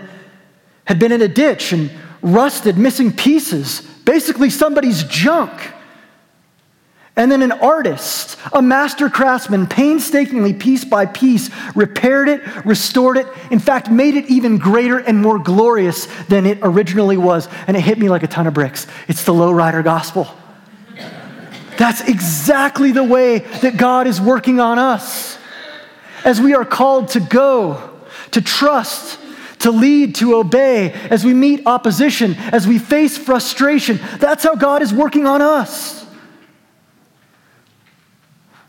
had 0.86 0.99
been 0.99 1.12
in 1.12 1.21
a 1.21 1.27
ditch 1.27 1.73
and 1.73 1.89
rusted, 2.21 2.77
missing 2.77 3.12
pieces, 3.12 3.81
basically 4.05 4.49
somebody's 4.49 5.03
junk. 5.03 5.71
And 7.17 7.31
then 7.31 7.41
an 7.41 7.53
artist, 7.53 8.38
a 8.51 8.62
master 8.62 9.10
craftsman, 9.10 9.67
painstakingly, 9.67 10.53
piece 10.53 10.84
by 10.84 11.05
piece, 11.05 11.49
repaired 11.73 12.27
it, 12.27 12.65
restored 12.65 13.17
it, 13.17 13.25
in 13.51 13.60
fact, 13.60 13.89
made 13.89 14.15
it 14.15 14.25
even 14.25 14.58
greater 14.58 14.97
and 14.97 15.21
more 15.21 15.39
glorious 15.39 16.08
than 16.25 16.45
it 16.45 16.60
originally 16.62 17.15
was. 17.15 17.47
And 17.67 17.77
it 17.77 17.81
hit 17.81 17.97
me 17.97 18.10
like 18.10 18.23
a 18.23 18.27
ton 18.27 18.47
of 18.47 18.53
bricks. 18.53 18.86
It's 19.08 19.23
the 19.23 19.31
lowrider 19.31 19.81
gospel. 19.81 20.27
That's 21.77 22.01
exactly 22.01 22.91
the 22.91 23.03
way 23.03 23.39
that 23.39 23.77
God 23.77 24.08
is 24.08 24.19
working 24.19 24.60
on 24.60 24.77
us. 24.77 25.38
As 26.25 26.41
we 26.41 26.53
are 26.53 26.65
called 26.65 27.10
to 27.10 27.21
go, 27.21 27.94
to 28.31 28.41
trust, 28.41 29.19
to 29.59 29.71
lead, 29.71 30.15
to 30.15 30.35
obey, 30.35 30.91
as 30.91 31.25
we 31.25 31.33
meet 31.33 31.65
opposition, 31.65 32.35
as 32.35 32.67
we 32.67 32.79
face 32.79 33.17
frustration, 33.17 33.99
that's 34.19 34.43
how 34.43 34.55
God 34.55 34.81
is 34.81 34.93
working 34.93 35.25
on 35.25 35.41
us. 35.41 36.05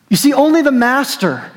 You 0.08 0.16
see, 0.16 0.32
only 0.32 0.62
the 0.62 0.72
master 0.72 1.50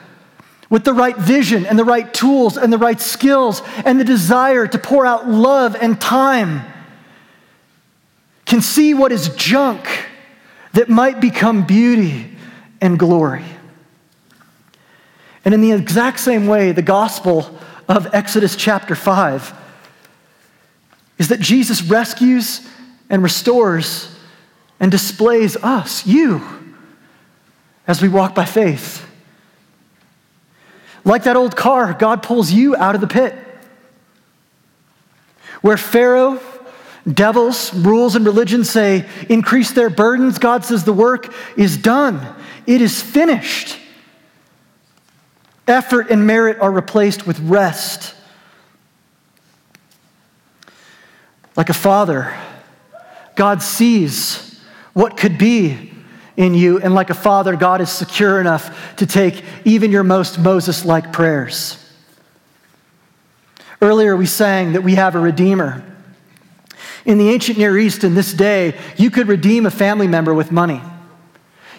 with 0.69 0.83
the 0.83 0.93
right 0.93 1.17
vision 1.17 1.65
and 1.65 1.77
the 1.77 1.85
right 1.85 2.13
tools 2.13 2.57
and 2.57 2.71
the 2.71 2.77
right 2.77 2.99
skills 2.99 3.61
and 3.85 3.99
the 3.99 4.03
desire 4.03 4.67
to 4.67 4.77
pour 4.77 5.05
out 5.05 5.27
love 5.27 5.75
and 5.75 5.99
time 5.99 6.61
can 8.45 8.61
see 8.61 8.93
what 8.93 9.11
is 9.11 9.29
junk 9.29 9.87
that 10.73 10.89
might 10.89 11.19
become 11.19 11.65
beauty 11.65 12.35
and 12.81 12.97
glory. 12.97 13.45
And 15.45 15.53
in 15.53 15.61
the 15.61 15.71
exact 15.71 16.19
same 16.19 16.47
way, 16.47 16.71
the 16.71 16.81
gospel 16.81 17.57
of 17.89 18.13
Exodus 18.13 18.55
chapter 18.55 18.93
5 18.93 19.51
is 21.17 21.29
that 21.29 21.39
Jesus 21.39 21.81
rescues 21.81 22.65
and 23.09 23.23
restores 23.23 24.15
and 24.79 24.91
displays 24.91 25.57
us, 25.57 26.05
you 26.05 26.41
as 27.87 28.01
we 28.01 28.07
walk 28.07 28.35
by 28.35 28.45
faith. 28.45 29.05
Like 31.03 31.23
that 31.23 31.35
old 31.35 31.55
car, 31.55 31.93
God 31.93 32.21
pulls 32.21 32.51
you 32.51 32.75
out 32.75 32.93
of 32.93 33.01
the 33.01 33.07
pit. 33.07 33.35
Where 35.61 35.77
Pharaoh, 35.77 36.39
devils, 37.11 37.73
rules, 37.73 38.15
and 38.15 38.23
religion 38.23 38.63
say 38.63 39.09
increase 39.27 39.71
their 39.71 39.89
burdens, 39.89 40.37
God 40.37 40.63
says 40.63 40.83
the 40.83 40.93
work 40.93 41.33
is 41.57 41.75
done, 41.75 42.35
it 42.67 42.81
is 42.81 43.01
finished. 43.01 43.78
Effort 45.69 46.09
and 46.09 46.25
merit 46.25 46.59
are 46.59 46.71
replaced 46.71 47.27
with 47.27 47.39
rest. 47.41 48.15
Like 51.55 51.69
a 51.69 51.75
father, 51.75 52.35
God 53.35 53.61
sees 53.61 54.59
what 54.93 55.15
could 55.15 55.37
be 55.37 55.91
in 56.35 56.55
you. 56.55 56.79
And 56.79 56.95
like 56.95 57.11
a 57.11 57.13
father, 57.13 57.55
God 57.55 57.81
is 57.81 57.91
secure 57.91 58.41
enough 58.41 58.95
to 58.95 59.05
take 59.05 59.43
even 59.63 59.91
your 59.91 60.03
most 60.03 60.39
Moses 60.39 60.85
like 60.85 61.13
prayers. 61.13 61.77
Earlier, 63.79 64.15
we 64.15 64.25
sang 64.25 64.73
that 64.73 64.81
we 64.81 64.95
have 64.95 65.13
a 65.13 65.19
Redeemer. 65.19 65.85
In 67.05 67.19
the 67.19 67.29
ancient 67.29 67.59
Near 67.59 67.77
East, 67.77 68.03
in 68.03 68.15
this 68.15 68.33
day, 68.33 68.75
you 68.97 69.11
could 69.11 69.27
redeem 69.27 69.67
a 69.67 69.71
family 69.71 70.07
member 70.07 70.33
with 70.33 70.51
money. 70.51 70.81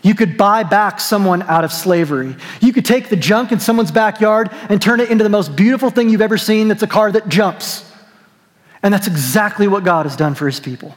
You 0.03 0.15
could 0.15 0.37
buy 0.37 0.63
back 0.63 1.01
someone 1.01 1.43
out 1.43 1.65
of 1.65 1.73
slavery. 1.73 2.37
You 2.61 2.73
could 2.73 2.85
take 2.85 3.09
the 3.09 3.17
junk 3.17 3.53
in 3.53 3.61
someone's 3.61 3.91
backyard 3.91 4.51
and 4.69 4.81
turn 4.81 5.01
it 5.01 5.11
into 5.11 5.25
the 5.25 5.31
most 5.31 5.55
beautiful 5.55 5.91
thing 5.91 6.09
you've 6.09 6.23
ever 6.23 6.39
seen 6.39 6.69
that's 6.69 6.83
a 6.83 6.87
car 6.87 7.13
that 7.13 7.29
jumps. 7.29 7.91
And 8.83 8.95
that's 8.95 9.07
exactly 9.07 9.69
what 9.69 9.85
God 9.85 10.07
has 10.07 10.17
done 10.17 10.35
for 10.35 10.47
his 10.47 10.59
people. 10.59 10.97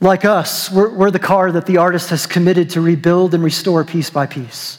Like 0.00 0.24
us, 0.24 0.70
we're, 0.70 0.90
we're, 0.90 1.10
the 1.10 1.18
car 1.18 1.50
that 1.50 1.66
the 1.66 1.78
artist 1.78 2.10
has 2.10 2.26
committed 2.26 2.70
to 2.70 2.80
rebuild 2.80 3.34
and 3.34 3.42
restore 3.42 3.84
piece 3.84 4.10
by 4.10 4.26
piece. 4.26 4.78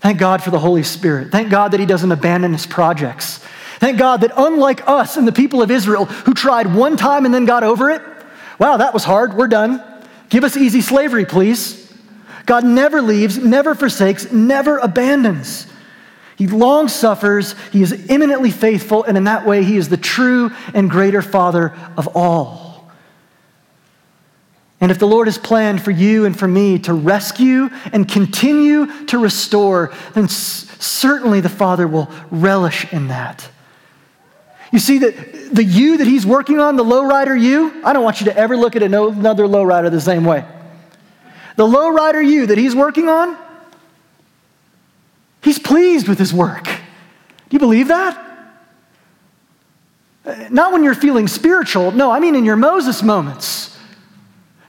Thank 0.00 0.18
God 0.18 0.42
for 0.42 0.50
the 0.50 0.58
Holy 0.60 0.84
Spirit. 0.84 1.32
Thank 1.32 1.50
God 1.50 1.72
that 1.72 1.80
He 1.80 1.86
doesn't 1.86 2.12
abandon 2.12 2.52
His 2.52 2.66
projects. 2.66 3.38
Thank 3.80 3.98
God 3.98 4.20
that 4.20 4.32
unlike 4.36 4.86
us 4.88 5.16
and 5.16 5.26
the 5.26 5.32
people 5.32 5.62
of 5.62 5.70
Israel 5.70 6.04
who 6.04 6.34
tried 6.34 6.72
one 6.72 6.96
time 6.96 7.24
and 7.24 7.34
then 7.34 7.44
got 7.44 7.64
over 7.64 7.90
it, 7.90 8.02
wow, 8.60 8.76
that 8.76 8.94
was 8.94 9.02
hard, 9.02 9.34
we're 9.34 9.48
done. 9.48 9.82
Give 10.28 10.44
us 10.44 10.56
easy 10.56 10.80
slavery, 10.80 11.24
please. 11.24 11.92
God 12.46 12.64
never 12.64 13.02
leaves, 13.02 13.38
never 13.38 13.74
forsakes, 13.74 14.32
never 14.32 14.78
abandons. 14.78 15.66
He 16.36 16.46
long 16.46 16.88
suffers, 16.88 17.54
He 17.72 17.82
is 17.82 18.06
eminently 18.08 18.50
faithful, 18.50 19.04
and 19.04 19.16
in 19.16 19.24
that 19.24 19.44
way, 19.44 19.64
He 19.64 19.76
is 19.76 19.88
the 19.88 19.96
true 19.96 20.50
and 20.72 20.90
greater 20.90 21.20
Father 21.20 21.76
of 21.96 22.16
all. 22.16 22.90
And 24.80 24.92
if 24.92 24.98
the 24.98 25.08
Lord 25.08 25.26
has 25.26 25.38
planned 25.38 25.82
for 25.82 25.90
you 25.90 26.24
and 26.24 26.38
for 26.38 26.46
me 26.46 26.78
to 26.80 26.94
rescue 26.94 27.68
and 27.92 28.08
continue 28.08 29.06
to 29.06 29.18
restore, 29.18 29.92
then 30.14 30.28
certainly 30.28 31.40
the 31.40 31.48
Father 31.48 31.88
will 31.88 32.10
relish 32.30 32.90
in 32.92 33.08
that. 33.08 33.50
You 34.72 34.78
see 34.78 34.98
that 34.98 35.54
the 35.54 35.64
you 35.64 35.96
that 35.98 36.06
He's 36.06 36.26
working 36.26 36.60
on, 36.60 36.76
the 36.76 36.84
lowrider 36.84 37.40
you, 37.40 37.82
I 37.84 37.92
don't 37.92 38.04
want 38.04 38.20
you 38.20 38.26
to 38.26 38.36
ever 38.36 38.56
look 38.56 38.76
at 38.76 38.82
another 38.82 39.44
lowrider 39.44 39.90
the 39.90 40.00
same 40.00 40.24
way. 40.24 40.44
The 41.56 41.66
lowrider 41.66 42.24
you 42.24 42.46
that 42.46 42.58
He's 42.58 42.74
working 42.74 43.08
on, 43.08 43.36
He's 45.42 45.58
pleased 45.58 46.08
with 46.08 46.18
His 46.18 46.34
work. 46.34 46.64
Do 46.64 46.72
you 47.50 47.58
believe 47.58 47.88
that? 47.88 48.24
Uh, 50.24 50.48
not 50.50 50.72
when 50.72 50.84
you're 50.84 50.94
feeling 50.94 51.26
spiritual. 51.26 51.90
No, 51.92 52.10
I 52.10 52.20
mean 52.20 52.34
in 52.34 52.44
your 52.44 52.56
Moses 52.56 53.02
moments. 53.02 53.76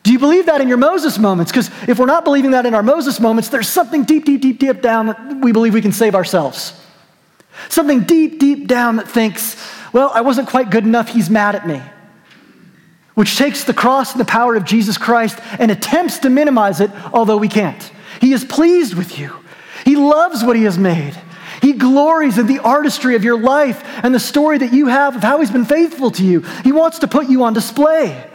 Do 0.04 0.14
you 0.14 0.20
believe 0.20 0.46
that 0.46 0.62
in 0.62 0.70
your 0.70 0.78
Moses 0.78 1.18
moments? 1.18 1.52
Because 1.52 1.70
if 1.88 2.00
we're 2.00 2.06
not 2.06 2.24
believing 2.24 2.52
that 2.52 2.66
in 2.66 2.74
our 2.74 2.82
Moses 2.82 3.20
moments, 3.20 3.50
there's 3.50 3.68
something 3.68 4.06
deep, 4.06 4.24
deep, 4.24 4.42
deep, 4.42 4.58
deep 4.58 4.82
down 4.82 5.08
that 5.08 5.42
we 5.42 5.52
believe 5.52 5.74
we 5.74 5.82
can 5.82 5.92
save 5.92 6.16
ourselves. 6.16 6.74
Something 7.68 8.04
deep, 8.04 8.40
deep 8.40 8.68
down 8.68 8.96
that 8.96 9.10
thinks, 9.10 9.56
well, 9.94 10.12
I 10.14 10.22
wasn't 10.22 10.50
quite 10.50 10.70
good 10.70 10.84
enough, 10.84 11.10
he's 11.10 11.30
mad 11.30 11.56
at 11.56 11.68
me. 11.68 11.82
Which 13.16 13.38
takes 13.38 13.64
the 13.64 13.74
cross 13.74 14.12
and 14.12 14.22
the 14.22 14.26
power 14.26 14.56
of 14.56 14.64
Jesus 14.64 14.98
Christ 14.98 15.40
and 15.60 15.72
attempts 15.72 16.20
to 16.20 16.30
minimize 16.30 16.80
it, 16.80 16.92
although 17.12 17.38
we 17.38 17.48
can't. 17.48 17.92
He 18.22 18.34
is 18.34 18.46
pleased 18.46 18.94
with 18.94 19.20
you, 19.20 19.36
he 19.86 19.96
loves 19.96 20.44
what 20.44 20.56
he 20.56 20.64
has 20.64 20.78
made. 20.78 21.16
He 21.62 21.74
glories 21.74 22.38
in 22.38 22.48
the 22.48 22.60
artistry 22.60 23.16
of 23.16 23.24
your 23.26 23.38
life 23.38 23.84
and 24.02 24.16
the 24.16 24.20
story 24.20 24.60
that 24.60 24.72
you 24.72 24.88
have 24.88 25.18
of 25.18 25.24
how 25.24 25.42
he's 25.42 25.52
been 25.52 25.66
faithful 25.66 26.10
to 26.12 26.24
you. 26.24 26.40
He 26.64 26.72
wants 26.72 27.00
to 27.00 27.08
put 27.08 27.28
you 27.28 27.44
on 27.44 27.54
display. 27.54 28.26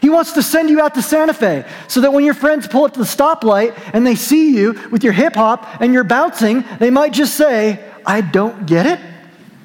He 0.00 0.10
wants 0.10 0.32
to 0.32 0.42
send 0.42 0.68
you 0.68 0.80
out 0.80 0.94
to 0.94 1.02
Santa 1.02 1.34
Fe 1.34 1.64
so 1.88 2.02
that 2.02 2.12
when 2.12 2.24
your 2.24 2.34
friends 2.34 2.68
pull 2.68 2.84
up 2.84 2.92
to 2.92 2.98
the 2.98 3.06
stoplight 3.06 3.78
and 3.92 4.06
they 4.06 4.14
see 4.14 4.54
you 4.54 4.78
with 4.90 5.02
your 5.02 5.12
hip 5.12 5.34
hop 5.34 5.80
and 5.80 5.92
you're 5.92 6.04
bouncing, 6.04 6.64
they 6.78 6.90
might 6.90 7.12
just 7.12 7.36
say, 7.36 7.84
I 8.06 8.20
don't 8.20 8.66
get 8.66 8.86
it, 8.86 9.00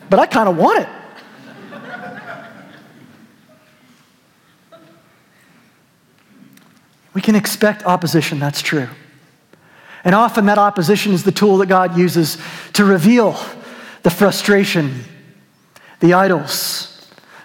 but 0.10 0.20
I 0.20 0.26
kind 0.26 0.50
of 0.50 0.58
want 0.58 0.82
it. 0.82 0.90
We 7.14 7.22
can 7.22 7.36
expect 7.36 7.86
opposition, 7.86 8.40
that's 8.40 8.62
true. 8.62 8.90
And 10.04 10.14
often 10.14 10.48
that 10.48 10.58
opposition 10.58 11.14
is 11.14 11.24
the 11.24 11.32
tool 11.32 11.58
that 11.58 11.68
God 11.68 11.98
uses 11.98 12.38
to 12.74 12.84
reveal 12.84 13.40
the 14.04 14.10
frustration, 14.10 15.04
the 16.00 16.14
idols, 16.14 16.90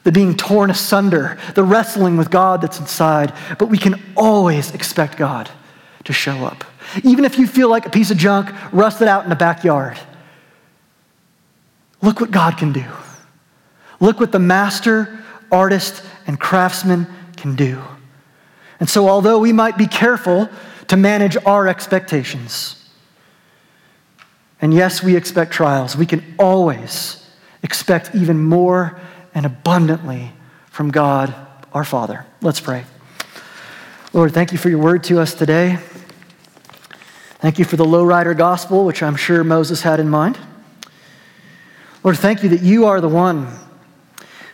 the 0.03 0.13
being 0.13 0.37
torn 0.37 0.71
asunder, 0.71 1.39
the 1.55 1.63
wrestling 1.63 2.17
with 2.17 2.31
God 2.31 2.63
that's 2.63 2.81
inside. 2.81 3.33
But 3.59 3.67
we 3.67 3.79
can 3.79 4.03
always 4.17 4.75
expect 4.75 5.17
God 5.17 5.51
to 6.05 6.13
show 6.13 6.45
up. 6.45 6.65
Even 7.05 7.25
if 7.25 7.39
you 7.39 7.47
feel 7.47 7.69
like 7.69 7.87
a 7.87 7.91
piece 7.91 8.11
of 8.11 8.17
junk 8.17 8.51
rusted 8.73 9.07
out 9.07 9.23
in 9.23 9.31
the 9.31 9.37
backyard, 9.37 9.99
look 12.03 12.21
what 12.21 12.31
God 12.31 12.57
can 12.57 12.73
do. 12.73 12.85
Look 14.01 14.19
what 14.19 14.33
the 14.33 14.39
master, 14.39 15.23
artist, 15.53 16.03
and 16.27 16.41
craftsman 16.41 17.07
can 17.37 17.55
do. 17.55 17.83
And 18.81 18.89
so, 18.89 19.09
although 19.09 19.39
we 19.39 19.53
might 19.53 19.77
be 19.77 19.87
careful 19.87 20.49
to 20.89 20.97
manage 20.97 21.37
our 21.45 21.67
expectations, 21.67 22.75
and 24.61 24.73
yes, 24.73 25.03
we 25.03 25.17
expect 25.17 25.53
trials, 25.53 25.97
we 25.97 26.07
can 26.07 26.23
always 26.39 27.25
expect 27.63 28.15
even 28.15 28.43
more 28.43 29.01
and 29.35 29.47
abundantly 29.47 30.33
from 30.71 30.91
God 30.91 31.35
our 31.73 31.85
Father. 31.85 32.25
Let's 32.41 32.61
pray. 32.61 32.85
Lord, 34.13 34.33
thank 34.33 34.53
you 34.53 34.59
for 34.59 34.69
your 34.69 34.79
word 34.79 35.05
to 35.05 35.21
us 35.21 35.35
today. 35.35 35.79
Thank 37.41 37.59
you 37.59 37.65
for 37.65 37.77
the 37.77 37.85
lowrider 37.85 38.37
gospel, 38.37 38.85
which 38.85 39.03
I'm 39.03 39.17
sure 39.17 39.45
Moses 39.45 39.83
had 39.83 40.01
in 40.01 40.09
mind. 40.09 40.39
Lord, 42.03 42.17
thank 42.17 42.43
you 42.43 42.49
that 42.51 42.63
you 42.63 42.87
are 42.87 43.01
the 43.01 43.09
one 43.09 43.49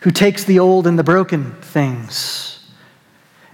who 0.00 0.10
takes 0.10 0.44
the 0.44 0.58
old 0.58 0.86
and 0.86 0.98
the 0.98 1.04
broken 1.04 1.52
things 1.62 2.53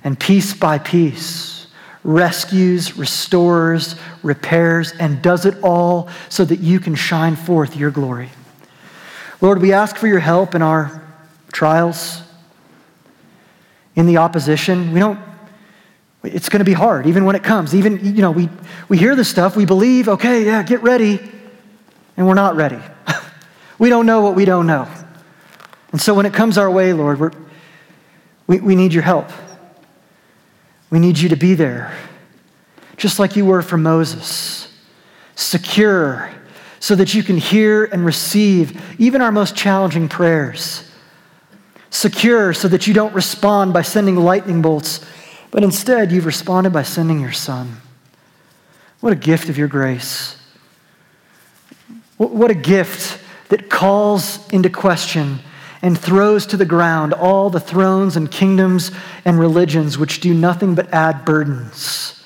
and 0.05 0.18
piece 0.18 0.55
by 0.55 0.78
piece 0.78 1.61
rescues, 2.03 2.96
restores, 2.96 3.94
repairs, 4.22 4.92
and 4.92 5.20
does 5.20 5.44
it 5.44 5.55
all 5.62 6.09
so 6.28 6.44
that 6.44 6.61
you 6.61 6.80
can 6.80 6.94
shine 6.94 7.36
forth 7.36 7.76
your 7.76 7.90
glory. 7.90 8.30
Lord, 9.40 9.61
we 9.61 9.72
ask 9.72 9.96
for 9.96 10.07
your 10.07 10.18
help 10.18 10.55
in 10.55 10.62
our 10.62 11.03
trials, 11.53 12.22
in 13.96 14.07
the 14.07 14.18
opposition. 14.18 14.92
We 14.92 15.01
don't 15.01 15.18
It's 16.22 16.48
going 16.48 16.61
to 16.61 16.64
be 16.64 16.72
hard, 16.72 17.07
even 17.07 17.24
when 17.24 17.36
it 17.36 17.42
comes. 17.42 17.74
Even, 17.74 18.05
you 18.05 18.22
know, 18.22 18.30
we, 18.30 18.48
we 18.88 18.98
hear 18.98 19.14
the 19.14 19.24
stuff, 19.24 19.57
we 19.57 19.66
believe, 19.66 20.09
okay, 20.09 20.44
yeah, 20.44 20.62
get 20.62 20.82
ready, 20.82 21.18
and 22.16 22.26
we're 22.26 22.34
not 22.34 22.57
ready. 22.57 22.78
we 23.78 23.88
don't 23.88 24.07
know 24.07 24.20
what 24.20 24.34
we 24.34 24.44
don't 24.44 24.66
know. 24.66 24.88
And 25.92 26.01
so 26.01 26.14
when 26.14 26.24
it 26.24 26.32
comes 26.32 26.57
our 26.57 26.70
way, 26.70 26.92
Lord, 26.92 27.34
we, 28.46 28.61
we 28.61 28.74
need 28.74 28.92
your 28.92 29.03
help. 29.03 29.28
We 30.91 30.99
need 30.99 31.18
you 31.18 31.28
to 31.28 31.36
be 31.36 31.55
there, 31.55 31.97
just 32.97 33.18
like 33.18 33.36
you 33.36 33.47
were 33.47 33.62
for 33.62 33.78
Moses, 33.78 34.72
secure, 35.36 36.30
so 36.80 36.95
that 36.97 37.14
you 37.14 37.22
can 37.22 37.36
hear 37.36 37.84
and 37.84 38.05
receive 38.05 39.01
even 39.01 39.22
our 39.22 39.32
most 39.32 39.55
challenging 39.55 40.09
prayers. 40.09 40.91
Secure, 41.91 42.53
so 42.53 42.68
that 42.68 42.86
you 42.86 42.95
don't 42.95 43.14
respond 43.14 43.72
by 43.72 43.82
sending 43.82 44.16
lightning 44.16 44.62
bolts 44.62 45.05
but 45.51 45.64
instead, 45.64 46.12
you've 46.12 46.26
responded 46.26 46.72
by 46.72 46.82
sending 46.82 47.20
your 47.20 47.32
son. 47.32 47.80
What 49.01 49.12
a 49.12 49.16
gift 49.16 49.49
of 49.49 49.59
your 49.59 49.68
grace. 49.68 50.36
What 52.16 52.51
a 52.51 52.55
gift 52.55 53.20
that 53.49 53.68
calls 53.68 54.47
into 54.53 54.70
question 54.70 55.41
and 55.83 55.99
throws 55.99 56.47
to 56.47 56.57
the 56.57 56.64
ground 56.64 57.12
all 57.14 57.51
the 57.51 57.61
thrones 57.61 58.16
and 58.16 58.31
kingdoms 58.31 58.91
and 59.24 59.39
religions 59.39 59.99
which 59.99 60.20
do 60.20 60.35
nothing 60.35 60.74
but 60.74 60.93
add 60.93 61.24
burdens. 61.24 62.22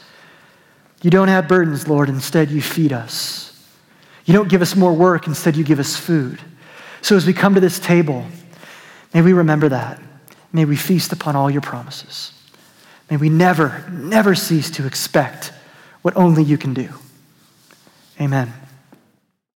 You 1.03 1.11
don't 1.11 1.29
add 1.29 1.47
burdens, 1.49 1.87
Lord. 1.87 2.09
Instead, 2.09 2.51
you 2.51 2.63
feed 2.63 2.93
us. 2.93 3.45
You 4.25 4.33
don't 4.33 4.49
give 4.49 4.63
us 4.63 4.75
more 4.75 4.93
work. 4.93 5.27
Instead, 5.27 5.57
you 5.57 5.63
give 5.63 5.79
us 5.79 5.97
food. 5.97 6.41
So 7.03 7.17
as 7.17 7.27
we 7.27 7.35
come 7.35 7.55
to 7.55 7.61
this 7.61 7.79
table, 7.79 8.25
may 9.13 9.21
we 9.21 9.35
remember 9.35 9.69
that. 9.69 10.01
May 10.53 10.65
we 10.65 10.77
feast 10.77 11.13
upon 11.13 11.37
all 11.37 11.51
your 11.51 11.61
promises. 11.61 12.33
May 13.11 13.19
we 13.19 13.29
never, 13.29 13.85
never 13.91 14.35
cease 14.35 14.71
to 14.71 14.87
expect 14.87 15.53
what 16.01 16.17
only 16.17 16.43
you 16.43 16.57
can 16.57 16.73
do. 16.73 16.89
Amen. 18.21 18.53